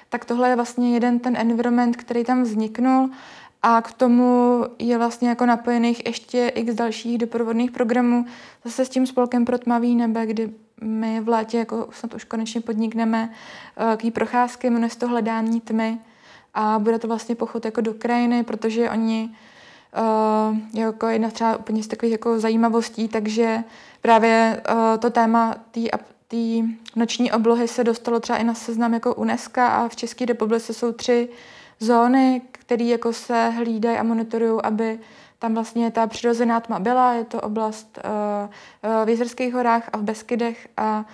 Tak 0.08 0.25
tohle 0.25 0.49
je 0.49 0.56
vlastně 0.56 0.94
jeden 0.94 1.18
ten 1.18 1.37
environment, 1.37 1.97
který 1.97 2.25
tam 2.25 2.42
vzniknul 2.42 3.11
a 3.62 3.82
k 3.82 3.92
tomu 3.92 4.64
je 4.78 4.99
vlastně 4.99 5.28
jako 5.28 5.47
napojených 5.47 6.06
ještě 6.06 6.52
x 6.54 6.75
dalších 6.75 7.18
doprovodných 7.18 7.70
programů, 7.70 8.25
zase 8.64 8.85
s 8.85 8.88
tím 8.88 9.06
spolkem 9.06 9.44
pro 9.44 9.58
tmavý 9.58 9.94
nebe, 9.94 10.26
kdy 10.26 10.50
my 10.80 11.20
v 11.20 11.28
létě 11.28 11.58
jako 11.58 11.88
snad 11.90 12.14
už 12.14 12.25
konečně 12.25 12.61
podnikneme 12.61 13.30
uh, 14.04 14.11
procházky, 14.11 14.70
jmenuje 14.70 14.90
se 14.90 14.99
to 14.99 15.08
hledání 15.08 15.61
tmy, 15.61 15.99
a 16.54 16.78
bude 16.78 16.99
to 16.99 17.08
vlastně 17.08 17.35
pochod 17.35 17.64
jako 17.64 17.80
do 17.80 17.94
krajiny, 17.94 18.44
protože 18.44 18.90
oni 18.90 19.30
uh, 20.50 20.56
jako 20.75 21.06
jedna 21.06 21.30
třeba 21.30 21.56
úplně 21.56 21.82
z 21.82 21.87
takových 21.87 22.12
jako 22.12 22.40
zajímavostí, 22.40 23.08
takže 23.08 23.64
právě 24.02 24.62
uh, 24.70 24.99
to 24.99 25.11
téma 25.11 25.54
té 26.28 26.66
noční 26.97 27.32
oblohy 27.32 27.68
se 27.68 27.85
dostalo 27.85 28.20
třeba 28.20 28.38
i 28.38 28.44
na 28.44 28.54
seznam 28.54 28.94
jako 28.94 29.14
UNESCO 29.14 29.61
a 29.61 29.88
v 29.88 29.97
České 29.97 30.26
republice 30.26 30.75
jsou 30.75 30.92
tři 30.92 31.28
zóny, 31.80 32.42
které 32.52 32.85
jako 32.85 33.12
se 33.12 33.49
hlídají 33.49 33.99
a 33.99 34.02
monitorují, 34.02 34.62
aby 34.62 34.99
tam 35.38 35.54
vlastně 35.54 35.90
ta 35.90 36.07
přirozená 36.07 36.61
tma 36.61 36.78
byla. 36.78 37.12
Je 37.12 37.25
to 37.25 37.40
oblast 37.40 37.99
uh, 38.04 39.04
v 39.04 39.09
Jezerských 39.09 39.54
horách 39.54 39.90
a 39.92 39.97
v 39.97 40.02
Beskydech 40.02 40.68
a 40.76 41.04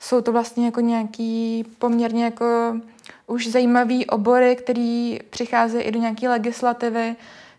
jsou 0.00 0.20
to 0.20 0.32
vlastně 0.32 0.64
jako 0.64 0.80
nějaký 0.80 1.64
poměrně 1.78 2.24
jako 2.24 2.76
už 3.26 3.48
zajímavý 3.48 4.06
obory, 4.06 4.56
který 4.56 5.18
přicházejí 5.30 5.84
i 5.84 5.92
do 5.92 5.98
nějaké 5.98 6.28
legislativy, 6.28 7.16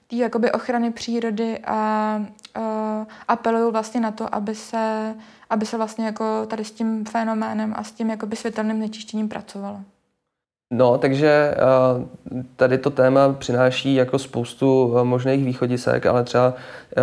té 0.07 0.15
jakoby 0.15 0.51
ochrany 0.51 0.91
přírody 0.91 1.59
a, 1.59 1.73
a 1.73 3.05
apelují 3.27 3.71
vlastně 3.71 4.01
na 4.01 4.11
to, 4.11 4.35
aby 4.35 4.55
se, 4.55 5.15
aby 5.49 5.65
se 5.65 5.77
vlastně 5.77 6.05
jako 6.05 6.45
tady 6.45 6.65
s 6.65 6.71
tím 6.71 7.05
fenoménem 7.05 7.73
a 7.77 7.83
s 7.83 7.91
tím 7.91 8.09
jakoby 8.09 8.35
světelným 8.35 8.79
nečištěním 8.79 9.29
pracovalo. 9.29 9.81
No, 10.71 10.97
takže 10.97 11.27
eh, 11.27 12.05
tady 12.55 12.77
to 12.77 12.89
téma 12.89 13.33
přináší 13.33 13.95
jako 13.95 14.19
spoustu 14.19 14.95
eh, 14.97 15.03
možných 15.03 15.45
východisek, 15.45 16.05
ale 16.05 16.23
třeba 16.23 16.53
eh, 16.97 17.01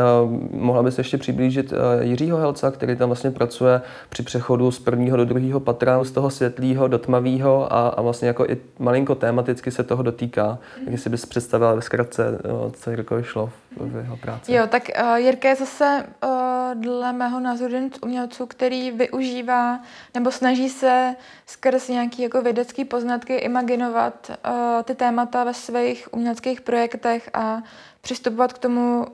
mohla 0.51 0.83
bys 0.83 0.99
ještě 0.99 1.19
přiblížit 1.19 1.73
Jiřího 2.01 2.39
Helca, 2.39 2.71
který 2.71 2.97
tam 2.97 3.09
vlastně 3.09 3.31
pracuje 3.31 3.81
při 4.09 4.23
přechodu 4.23 4.71
z 4.71 4.79
prvního 4.79 5.17
do 5.17 5.25
druhého 5.25 5.61
patra, 5.61 6.05
z 6.05 6.11
toho 6.11 6.31
světlého 6.31 6.89
do 6.89 6.99
tmavého 6.99 7.73
a, 7.73 7.89
a 7.89 8.03
vlastně 8.03 8.29
jako 8.29 8.45
i 8.45 8.57
malinko 8.79 9.15
tematicky 9.15 9.71
se 9.71 9.85
toho 9.85 10.03
dotýká. 10.03 10.59
Tak 10.85 10.99
si 10.99 11.11
bys 11.11 11.27
představila 11.27 11.75
ve 11.75 11.83
zkratce, 11.83 12.39
co 12.73 12.91
Jirko 12.91 13.17
vyšlo 13.17 13.51
v 13.77 13.97
jeho 13.97 14.17
práci. 14.17 14.53
Jo, 14.53 14.67
tak 14.67 14.83
uh, 15.03 15.15
Jirka 15.15 15.49
je 15.49 15.57
zase 15.57 16.07
uh, 16.25 16.31
dle 16.75 17.13
mého 17.13 17.41
názoru 17.41 17.75
jeden 17.75 17.93
z 17.93 17.99
umělců, 18.03 18.47
který 18.47 18.91
využívá 18.91 19.81
nebo 20.15 20.31
snaží 20.31 20.69
se 20.69 21.17
skrz 21.47 21.89
nějaký 21.89 22.23
jako 22.23 22.43
vědecký 22.43 22.85
poznatky 22.85 23.35
imaginovat 23.35 24.31
uh, 24.31 24.83
ty 24.83 24.95
témata 24.95 25.45
ve 25.45 25.55
svých 25.55 26.09
uměleckých 26.13 26.61
projektech 26.61 27.31
a 27.35 27.63
přistupovat 28.01 28.53
k 28.53 28.59
tomu 28.59 29.07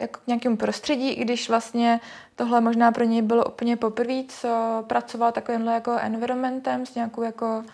jako 0.00 0.20
k 0.20 0.26
nějakému 0.26 0.56
prostředí, 0.56 1.08
i 1.08 1.24
když 1.24 1.48
vlastně 1.48 2.00
tohle 2.36 2.60
možná 2.60 2.92
pro 2.92 3.04
něj 3.04 3.22
bylo 3.22 3.44
úplně 3.44 3.76
poprvé, 3.76 4.22
co 4.28 4.84
pracoval 4.86 5.32
takovýmhle 5.32 5.74
jako 5.74 5.92
environmentem, 6.00 6.86
s 6.86 6.94
nějakou 6.94 7.22
jako 7.22 7.64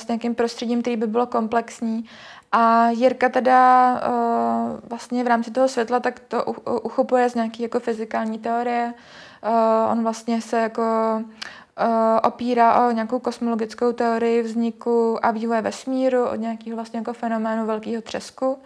s 0.00 0.08
nějakým 0.08 0.34
prostředím, 0.34 0.82
který 0.82 0.96
by 0.96 1.06
bylo 1.06 1.26
komplexní. 1.26 2.04
A 2.52 2.88
Jirka 2.88 3.28
teda 3.28 3.92
uh, 3.92 4.80
vlastně 4.88 5.24
v 5.24 5.26
rámci 5.26 5.50
toho 5.50 5.68
světla 5.68 6.00
tak 6.00 6.20
to 6.20 6.44
uchopuje 6.82 7.30
z 7.30 7.34
nějaké 7.34 7.62
jako 7.62 7.80
fyzikální 7.80 8.38
teorie. 8.38 8.94
Uh, 9.42 9.92
on 9.92 10.02
vlastně 10.02 10.40
se 10.40 10.58
jako 10.58 10.82
uh, 11.22 11.84
opírá 12.22 12.88
o 12.88 12.90
nějakou 12.90 13.18
kosmologickou 13.18 13.92
teorii 13.92 14.42
vzniku 14.42 15.18
a 15.22 15.30
vývoje 15.30 15.62
vesmíru, 15.62 16.24
od 16.24 16.34
nějakého 16.34 16.76
vlastně 16.76 16.98
jako 16.98 17.12
fenoménu 17.12 17.66
velkého 17.66 18.02
třesku 18.02 18.58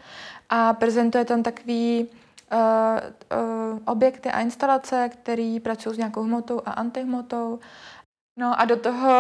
a 0.51 0.73
prezentuje 0.73 1.25
tam 1.25 1.43
takový 1.43 2.09
uh, 2.53 2.59
uh, 3.73 3.79
objekty 3.85 4.31
a 4.31 4.41
instalace, 4.41 5.09
které 5.09 5.59
pracují 5.63 5.95
s 5.95 5.99
nějakou 5.99 6.23
hmotou 6.23 6.63
a 6.67 6.71
antihmotou. 6.71 7.59
No 8.37 8.61
a 8.61 8.65
do 8.65 8.77
toho 8.77 9.13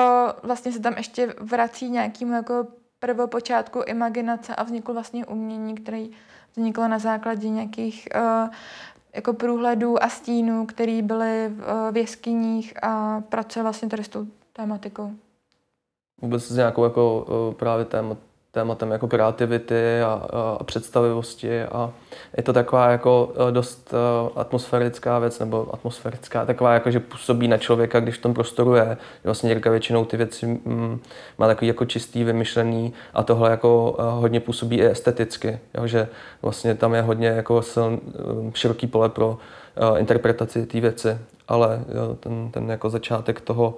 vlastně 0.42 0.72
se 0.72 0.80
tam 0.80 0.94
ještě 0.96 1.34
vrací 1.40 1.90
nějakým 1.90 2.32
jako 2.32 2.66
prvopočátku 2.98 3.82
imaginace 3.86 4.54
a 4.54 4.62
vznikl 4.62 4.92
vlastně 4.92 5.26
umění, 5.26 5.74
který 5.74 6.10
vzniklo 6.56 6.88
na 6.88 6.98
základě 6.98 7.48
nějakých 7.48 8.08
uh, 8.14 8.48
jako 9.14 9.32
průhledů 9.32 10.04
a 10.04 10.08
stínů, 10.08 10.66
které 10.66 11.02
byly 11.02 11.48
v, 11.48 11.58
uh, 11.58 11.94
v 11.94 11.96
jeskyních 11.96 12.84
a 12.84 13.20
pracuje 13.28 13.62
vlastně 13.62 13.88
tady 13.88 14.04
s 14.04 14.08
tou 14.08 14.26
tématikou. 14.52 15.12
Vůbec 16.22 16.42
s 16.44 16.56
nějakou 16.56 16.84
jako 16.84 17.26
uh, 17.48 17.54
právě 17.54 17.84
témat, 17.84 18.18
tématem 18.54 18.90
jako 18.90 19.08
kreativity 19.08 20.02
a, 20.02 20.26
a 20.58 20.64
představivosti 20.64 21.62
a 21.62 21.90
je 22.36 22.42
to 22.42 22.52
taková 22.52 22.90
jako 22.90 23.32
e, 23.48 23.52
dost 23.52 23.94
e, 23.94 24.40
atmosférická 24.40 25.18
věc, 25.18 25.38
nebo 25.38 25.68
atmosférická, 25.72 26.46
taková 26.46 26.74
jako, 26.74 26.90
že 26.90 27.00
působí 27.00 27.48
na 27.48 27.58
člověka, 27.58 28.00
když 28.00 28.18
v 28.18 28.22
tom 28.22 28.34
prostoru 28.34 28.74
je. 28.74 28.96
Vlastně 29.24 29.50
Jirka 29.50 29.70
většinou 29.70 30.04
ty 30.04 30.16
věci 30.16 30.46
mm, 30.46 31.00
má 31.38 31.46
takový 31.46 31.66
jako 31.66 31.84
čistý, 31.84 32.24
vymyšlený 32.24 32.92
a 33.14 33.22
tohle 33.22 33.50
jako 33.50 33.96
e, 33.98 34.02
hodně 34.02 34.40
působí 34.40 34.76
i 34.76 34.86
esteticky, 34.86 35.58
jo, 35.74 35.86
že 35.86 36.08
vlastně 36.42 36.74
tam 36.74 36.94
je 36.94 37.02
hodně 37.02 37.28
jako 37.28 37.62
siln, 37.62 38.00
široký 38.54 38.86
pole 38.86 39.08
pro 39.08 39.38
interpretaci 39.98 40.66
té 40.66 40.80
věci, 40.80 41.18
ale 41.48 41.84
jo, 41.94 42.14
ten, 42.20 42.50
ten 42.50 42.70
jako 42.70 42.90
začátek 42.90 43.40
toho, 43.40 43.74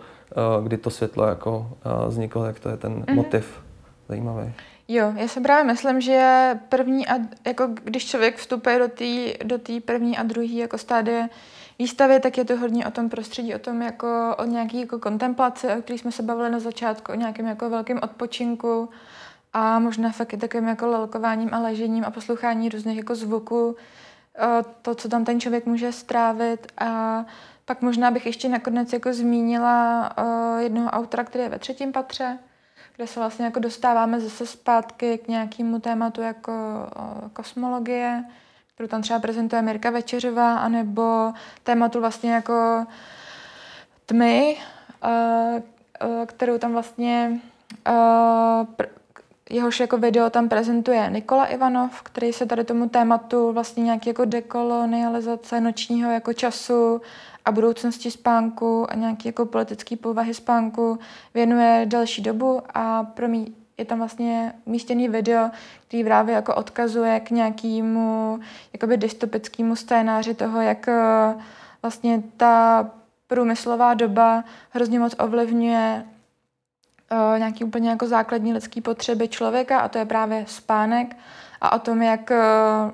kdy 0.63 0.77
to 0.77 0.91
světlo 0.91 1.27
jako 1.27 1.71
vzniklo, 2.07 2.45
jak 2.45 2.61
to 2.61 2.69
je 2.69 2.77
ten 2.77 3.03
mm-hmm. 3.03 3.15
motiv 3.15 3.61
zajímavý. 4.09 4.53
Jo, 4.89 5.13
já 5.17 5.29
si 5.29 5.41
právě 5.41 5.65
myslím, 5.65 6.01
že 6.01 6.51
první 6.69 7.09
a, 7.09 7.15
jako 7.47 7.67
když 7.85 8.07
člověk 8.07 8.37
vstupuje 8.37 8.79
do 8.79 8.89
té 8.89 9.45
do 9.45 9.59
tý 9.59 9.81
první 9.81 10.19
a 10.19 10.23
druhé 10.23 10.47
jako 10.47 10.79
stádie 10.79 11.29
výstavy, 11.79 12.21
tak 12.21 12.39
je 12.39 12.45
to 12.45 12.57
hodně 12.57 12.87
o 12.87 12.91
tom 12.91 13.09
prostředí, 13.09 13.55
o 13.55 13.59
tom 13.59 13.83
jako 13.83 14.37
o 14.39 14.45
nějaký 14.45 14.81
jako 14.81 14.99
kontemplaci, 14.99 15.69
o 15.69 15.83
který 15.83 15.99
jsme 15.99 16.13
se 16.13 16.23
bavili 16.23 16.51
na 16.51 16.59
začátku, 16.59 17.13
o 17.13 17.15
nějakém 17.15 17.47
jako 17.47 17.71
velkém 17.71 18.01
odpočinku 18.03 18.89
a 19.53 19.79
možná 19.79 20.11
fakt 20.13 20.33
i 20.33 20.37
takovým 20.37 20.69
jako 20.69 20.87
lelkováním 20.87 21.55
a 21.55 21.59
ležením 21.59 22.05
a 22.05 22.11
poslouchání 22.11 22.69
různých 22.69 22.99
jako 22.99 23.15
zvuků, 23.15 23.77
to, 24.83 24.95
co 24.95 25.09
tam 25.09 25.25
ten 25.25 25.41
člověk 25.41 25.67
může 25.67 25.93
strávit. 25.93 26.67
A 26.79 27.25
pak 27.65 27.83
možná 27.83 28.11
bych 28.11 28.27
ještě 28.27 28.49
nakonec 28.49 28.93
jako 28.93 29.13
zmínila 29.13 30.11
jednoho 30.59 30.91
autora, 30.91 31.25
který 31.25 31.45
je 31.45 31.51
ve 31.51 31.59
třetím 31.59 31.93
patře, 31.93 32.39
kde 32.97 33.07
se 33.07 33.21
vlastně 33.21 33.45
jako 33.45 33.61
dostáváme 33.61 34.21
zase 34.21 34.47
zpátky 34.47 35.19
k 35.19 35.29
nějakému 35.29 35.81
tématu 35.81 36.21
jako 36.21 36.53
kosmologie, 37.33 38.25
kterou 38.75 38.89
tam 38.89 39.03
třeba 39.03 39.19
prezentuje 39.19 39.63
Mirka 39.63 39.91
Večeřová, 39.91 40.59
anebo 40.59 41.33
tématu 41.63 42.01
vlastně 42.01 42.33
jako 42.33 42.87
tmy, 44.07 44.57
kterou 46.27 46.59
tam 46.59 46.73
vlastně 46.73 47.41
jehož 49.51 49.81
jako 49.81 49.99
video 49.99 50.31
tam 50.31 50.49
prezentuje 50.49 51.11
Nikola 51.11 51.47
Ivanov, 51.47 52.03
který 52.03 52.33
se 52.33 52.47
tady 52.47 52.65
tomu 52.65 52.89
tématu 52.89 53.53
vlastně 53.53 53.83
nějaký 53.83 54.09
jako 54.09 54.25
dekolonializace 54.25 55.61
nočního 55.61 56.11
jako 56.11 56.33
času 56.33 57.01
a 57.45 57.53
budoucnosti 57.53 58.11
spánku 58.11 58.91
a 58.91 58.95
nějaký 58.95 59.29
jako 59.29 59.47
politický 59.47 59.97
povahy 59.97 60.35
spánku 60.35 60.99
věnuje 61.35 61.87
další 61.89 62.23
dobu 62.23 62.63
a 62.75 63.05
pro 63.05 63.29
mě 63.29 63.47
je 63.79 63.85
tam 63.85 63.99
vlastně 63.99 64.53
umístěný 64.65 65.09
video, 65.09 65.51
který 65.89 66.05
právě 66.05 66.35
jako 66.35 66.55
odkazuje 66.55 67.21
k 67.21 67.31
nějakému 67.31 68.41
jakoby 68.73 68.97
dystopickému 68.97 69.77
scénáři 69.77 70.35
toho, 70.35 70.61
jak 70.61 70.89
eh, 70.89 71.35
vlastně 71.83 72.23
ta 72.37 72.91
průmyslová 73.27 73.95
doba 73.95 74.45
hrozně 74.71 74.99
moc 74.99 75.15
ovlivňuje 75.19 76.05
uh, 77.13 77.39
nějaký 77.39 77.65
úplně 77.65 77.91
jako 77.91 78.07
základní 78.07 78.53
lidský 78.53 78.81
potřeby 78.81 79.29
člověka 79.29 79.79
a 79.79 79.89
to 79.89 79.99
je 79.99 80.05
právě 80.05 80.45
spánek 80.49 81.17
a 81.61 81.73
o 81.73 81.79
tom, 81.79 82.03
jak 82.03 82.31
uh, 82.31 82.37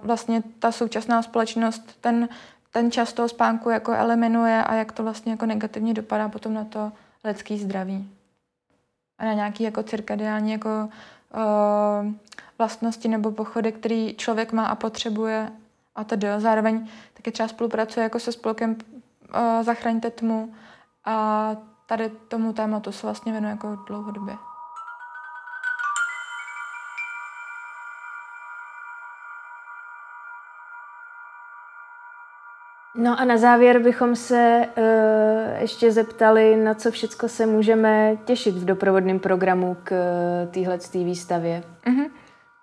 vlastně 0.03 0.42
ta 0.59 0.72
současná 0.72 1.22
společnost 1.22 1.96
ten 2.01 2.29
ten 2.72 2.90
čas 2.90 3.12
toho 3.12 3.29
spánku 3.29 3.70
jako 3.70 3.92
eliminuje 3.92 4.64
a 4.64 4.75
jak 4.75 4.92
to 4.92 5.03
vlastně 5.03 5.33
jako 5.33 5.46
negativně 5.46 5.94
dopadá 5.94 6.29
potom 6.29 6.55
na 6.55 6.64
to 6.64 6.92
lidský 7.25 7.59
zdraví. 7.59 8.11
A 9.18 9.25
na 9.25 9.33
nějaký 9.33 9.64
jako 9.64 9.83
cirkadiální 9.83 10.53
jako 10.53 10.88
uh, 11.35 12.12
vlastnosti 12.59 13.09
nebo 13.09 13.31
pochody, 13.31 13.72
který 13.72 14.14
člověk 14.14 14.53
má 14.53 14.66
a 14.66 14.75
potřebuje 14.75 15.53
a 15.94 16.05
tedy. 16.05 16.29
Zároveň 16.38 16.88
taky 17.14 17.33
třeba 17.33 17.48
spolupracuje 17.48 18.05
jako 18.05 18.20
se 18.20 18.33
spolkem 18.33 18.70
uh, 18.70 19.62
Zachraňte 19.62 20.11
tmu 20.11 20.55
a 21.05 21.57
tady 21.96 22.09
tomu 22.28 22.52
tématu 22.52 22.92
se 22.92 23.07
vlastně 23.07 23.33
věnuje 23.33 23.50
jako 23.50 23.76
dlouhodobě. 23.87 24.35
No 32.94 33.20
a 33.20 33.24
na 33.24 33.37
závěr 33.37 33.78
bychom 33.78 34.16
se 34.16 34.68
uh, 34.76 34.85
ještě 35.61 35.92
zeptali, 35.92 36.57
na 36.57 36.74
co 36.74 36.90
všechno 36.90 37.28
se 37.28 37.46
můžeme 37.46 38.16
těšit 38.24 38.55
v 38.55 38.64
doprovodném 38.64 39.18
programu 39.18 39.76
k 39.85 39.90
uh, 39.92 40.52
téhle 40.52 40.78
výstavě. 40.94 41.62
Mm-hmm. 41.85 42.11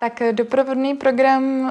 Tak 0.02 0.22
doprovodný 0.32 0.94
program 0.94 1.60
uh, 1.60 1.70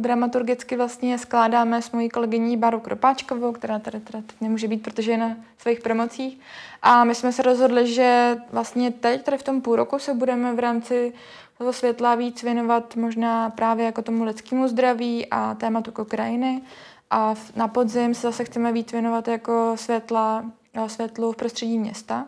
dramaturgicky 0.00 0.76
vlastně 0.76 1.18
skládáme 1.18 1.82
s 1.82 1.90
mojí 1.90 2.08
kolegyní 2.08 2.56
Barou 2.56 2.80
Kropáčkovou, 2.80 3.52
která 3.52 3.78
tady 3.78 4.00
teda 4.00 4.22
teď 4.26 4.40
nemůže 4.40 4.68
být, 4.68 4.82
protože 4.82 5.10
je 5.10 5.18
na 5.18 5.36
svých 5.58 5.80
promocích. 5.80 6.40
A 6.82 7.04
my 7.04 7.14
jsme 7.14 7.32
se 7.32 7.42
rozhodli, 7.42 7.94
že 7.94 8.36
vlastně 8.52 8.90
teď, 8.90 9.24
tady 9.24 9.38
v 9.38 9.42
tom 9.42 9.60
půl 9.60 9.76
roku, 9.76 9.98
se 9.98 10.14
budeme 10.14 10.54
v 10.54 10.58
rámci 10.58 11.12
toho 11.58 11.72
světla 11.72 12.14
víc 12.14 12.42
věnovat 12.42 12.96
možná 12.96 13.50
právě 13.50 13.84
jako 13.84 14.02
tomu 14.02 14.24
lidskému 14.24 14.68
zdraví 14.68 15.26
a 15.30 15.54
tématu 15.54 16.04
krajiny. 16.04 16.62
A 17.10 17.34
na 17.56 17.68
podzim 17.68 18.14
se 18.14 18.20
zase 18.20 18.44
chceme 18.44 18.72
víc 18.72 18.92
věnovat 18.92 19.28
jako 19.28 19.72
světla, 19.74 20.44
eh, 20.74 20.88
světlu 20.88 21.32
v 21.32 21.36
prostředí 21.36 21.78
města. 21.78 22.26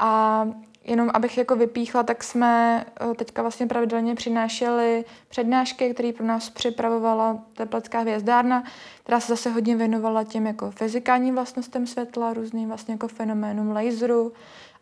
A 0.00 0.46
jenom 0.86 1.10
abych 1.14 1.38
jako 1.38 1.56
vypíchla, 1.56 2.02
tak 2.02 2.24
jsme 2.24 2.84
eh, 3.00 3.14
teďka 3.14 3.42
vlastně 3.42 3.66
pravidelně 3.66 4.14
přinášeli 4.14 5.04
přednášky, 5.28 5.94
které 5.94 6.12
pro 6.12 6.26
nás 6.26 6.50
připravovala 6.50 7.38
Teplecká 7.52 8.00
hvězdárna, 8.00 8.64
která 9.02 9.20
se 9.20 9.32
zase 9.32 9.50
hodně 9.50 9.76
věnovala 9.76 10.24
těm 10.24 10.46
jako 10.46 10.70
fyzikálním 10.70 11.34
vlastnostem 11.34 11.86
světla, 11.86 12.32
různým 12.32 12.68
vlastně 12.68 12.94
jako 12.94 13.08
fenoménům 13.08 13.70
laseru, 13.70 14.32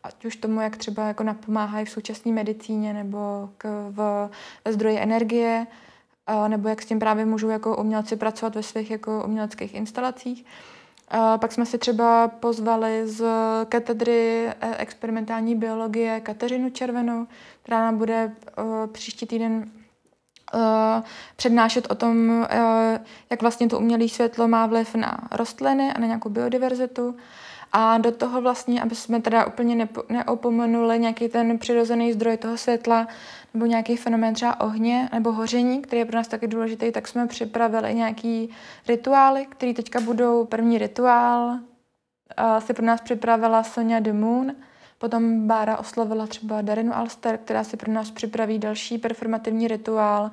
ať 0.03 0.25
už 0.25 0.37
tomu, 0.37 0.61
jak 0.61 0.77
třeba 0.77 1.09
jako 1.09 1.23
napomáhají 1.23 1.87
v 1.87 1.91
současné 1.91 2.33
medicíně 2.33 2.93
nebo 2.93 3.51
k, 3.59 3.91
v, 3.91 4.31
zdroji 4.69 4.99
energie 4.99 5.67
nebo 6.49 6.69
jak 6.69 6.83
s 6.83 6.87
tím 6.87 6.99
právě 6.99 7.25
můžou 7.25 7.49
jako 7.49 7.77
umělci 7.77 8.17
pracovat 8.17 8.55
ve 8.55 8.63
svých 8.63 8.91
jako 8.91 9.23
uměleckých 9.25 9.75
instalacích. 9.75 10.45
A 11.09 11.39
pak 11.39 11.53
jsme 11.53 11.67
si 11.67 11.79
třeba 11.79 12.29
pozvali 12.29 13.09
z 13.09 13.25
katedry 13.69 14.47
e, 14.47 14.77
experimentální 14.77 15.55
biologie 15.55 16.21
Kateřinu 16.21 16.71
Červenou, 16.71 17.27
která 17.63 17.81
nám 17.81 17.99
bude 17.99 18.33
příští 18.93 19.27
týden 19.27 19.71
přednášet 21.37 21.91
o 21.91 21.95
tom, 21.95 22.47
jak 23.31 23.43
vlastně 23.43 23.69
to 23.69 23.79
umělé 23.79 24.09
světlo 24.09 24.49
má 24.49 24.67
vliv 24.67 24.95
na 24.95 25.19
rostliny 25.31 25.93
a 25.93 26.01
na 26.01 26.07
nějakou 26.07 26.29
biodiverzitu. 26.29 27.17
A 27.77 27.99
do 27.99 28.13
toho 28.13 28.41
vlastně, 28.41 28.83
aby 28.83 28.95
jsme 28.95 29.21
teda 29.21 29.45
úplně 29.45 29.75
nepo, 29.77 30.03
neopomenuli 30.09 30.99
nějaký 30.99 31.29
ten 31.29 31.59
přirozený 31.59 32.13
zdroj 32.13 32.37
toho 32.37 32.57
světla 32.57 33.09
nebo 33.55 33.67
nějaký 33.67 33.97
fenomén 33.97 34.35
třeba 34.35 34.61
ohně 34.61 35.09
nebo 35.13 35.33
hoření, 35.33 35.83
který 35.83 35.99
je 35.99 36.05
pro 36.05 36.17
nás 36.17 36.29
taky 36.29 36.47
důležitý, 36.47 36.93
tak 36.93 37.09
jsme 37.09 37.27
připravili 37.27 37.95
nějaký 37.95 38.51
rituály, 38.89 39.47
který 39.47 39.75
teďka 39.75 40.01
budou 40.01 40.45
první 40.45 40.79
rituál. 40.79 41.59
A 42.37 42.61
si 42.61 42.75
pro 42.75 42.87
nás 42.87 43.01
připravila 43.01 43.63
Sonja 43.63 44.01
de 44.01 44.13
Moon, 44.13 44.53
potom 44.99 45.47
Bára 45.47 45.77
oslovila 45.77 46.27
třeba 46.27 46.63
Darinu 46.63 46.97
Alster, 46.97 47.39
která 47.45 47.65
si 47.65 47.77
pro 47.77 47.93
nás 47.93 48.11
připraví 48.11 48.59
další 48.59 48.99
performativní 48.99 49.69
rituál 49.69 50.31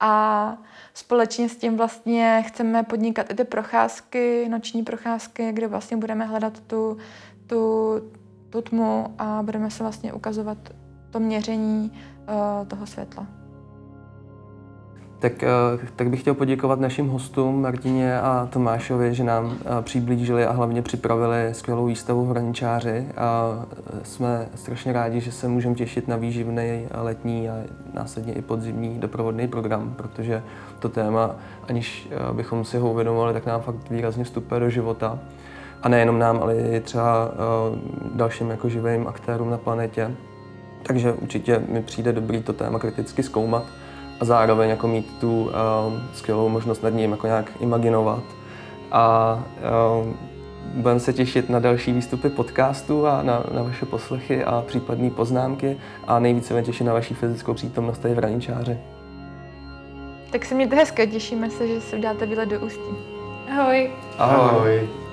a 0.00 0.56
společně 0.94 1.48
s 1.48 1.56
tím 1.56 1.76
vlastně 1.76 2.44
chceme 2.46 2.82
podnikat 2.82 3.30
i 3.30 3.34
ty 3.34 3.44
procházky, 3.44 4.48
noční 4.48 4.82
procházky, 4.82 5.52
kde 5.52 5.66
vlastně 5.66 5.96
budeme 5.96 6.24
hledat 6.24 6.60
tu, 6.60 6.96
tu, 7.46 7.94
tu 8.50 8.62
tmu 8.62 9.14
a 9.18 9.42
budeme 9.42 9.70
se 9.70 9.82
vlastně 9.82 10.12
ukazovat 10.12 10.58
to 11.10 11.20
měření 11.20 11.92
uh, 11.92 12.68
toho 12.68 12.86
světla. 12.86 13.26
Tak, 15.18 15.42
eh, 15.42 15.48
tak 15.96 16.08
bych 16.08 16.20
chtěl 16.20 16.34
poděkovat 16.34 16.80
našim 16.80 17.08
hostům 17.08 17.62
Martině 17.62 18.20
a 18.20 18.48
Tomášovi, 18.52 19.14
že 19.14 19.24
nám 19.24 19.56
eh, 19.60 19.82
přiblížili 19.82 20.46
a 20.46 20.52
hlavně 20.52 20.82
připravili 20.82 21.48
skvělou 21.52 21.86
výstavu 21.86 22.26
v 22.26 22.30
Hraničáři. 22.30 23.06
A 23.16 23.60
jsme 24.02 24.48
strašně 24.54 24.92
rádi, 24.92 25.20
že 25.20 25.32
se 25.32 25.48
můžeme 25.48 25.74
těšit 25.74 26.08
na 26.08 26.16
výživný 26.16 26.86
letní 26.94 27.48
a 27.48 27.54
následně 27.94 28.32
i 28.32 28.42
podzimní 28.42 28.98
doprovodný 28.98 29.48
program, 29.48 29.94
protože 29.96 30.42
to 30.78 30.88
téma, 30.88 31.36
aniž 31.68 32.08
eh, 32.10 32.34
bychom 32.34 32.64
si 32.64 32.78
ho 32.78 32.90
uvědomovali, 32.90 33.32
tak 33.32 33.46
nám 33.46 33.60
fakt 33.60 33.90
výrazně 33.90 34.24
vstupuje 34.24 34.60
do 34.60 34.70
života. 34.70 35.18
A 35.82 35.88
nejenom 35.88 36.18
nám, 36.18 36.38
ale 36.42 36.54
i 36.56 36.80
třeba 36.80 37.30
dalším 38.14 38.50
jako 38.50 38.68
živým 38.68 39.06
aktérům 39.06 39.50
na 39.50 39.58
planetě. 39.58 40.14
Takže 40.82 41.12
určitě 41.12 41.62
mi 41.68 41.82
přijde 41.82 42.12
dobrý 42.12 42.42
to 42.42 42.52
téma 42.52 42.78
kriticky 42.78 43.22
zkoumat 43.22 43.66
a 44.20 44.24
zároveň 44.24 44.70
jako 44.70 44.88
mít 44.88 45.18
tu 45.20 45.42
uh, 45.42 45.50
skvělou 46.14 46.48
možnost 46.48 46.82
nad 46.82 46.90
ním 46.90 47.10
jako 47.10 47.26
nějak 47.26 47.52
imaginovat. 47.60 48.22
A 48.92 49.38
uh, 50.00 50.06
budeme 50.74 51.00
se 51.00 51.12
těšit 51.12 51.50
na 51.50 51.58
další 51.58 51.92
výstupy 51.92 52.28
podcastu 52.28 53.06
a 53.06 53.22
na, 53.22 53.44
na 53.54 53.62
vaše 53.62 53.86
poslechy 53.86 54.44
a 54.44 54.64
případné 54.66 55.10
poznámky 55.10 55.76
a 56.06 56.18
nejvíce 56.18 56.54
se 56.54 56.62
těšit 56.62 56.86
na 56.86 56.92
vaši 56.92 57.14
fyzickou 57.14 57.54
přítomnost 57.54 57.98
tady 57.98 58.14
v 58.14 58.18
Raničáři. 58.18 58.78
Tak 60.30 60.44
se 60.44 60.54
mějte 60.54 60.76
hezké, 60.76 61.06
těšíme 61.06 61.50
se, 61.50 61.68
že 61.68 61.80
si 61.80 61.96
uděláte 61.96 62.26
výlet 62.26 62.48
do 62.48 62.60
Ústí. 62.60 62.90
Ahoj. 63.58 63.90
Ahoj. 64.18 64.50
Ahoj. 64.50 65.05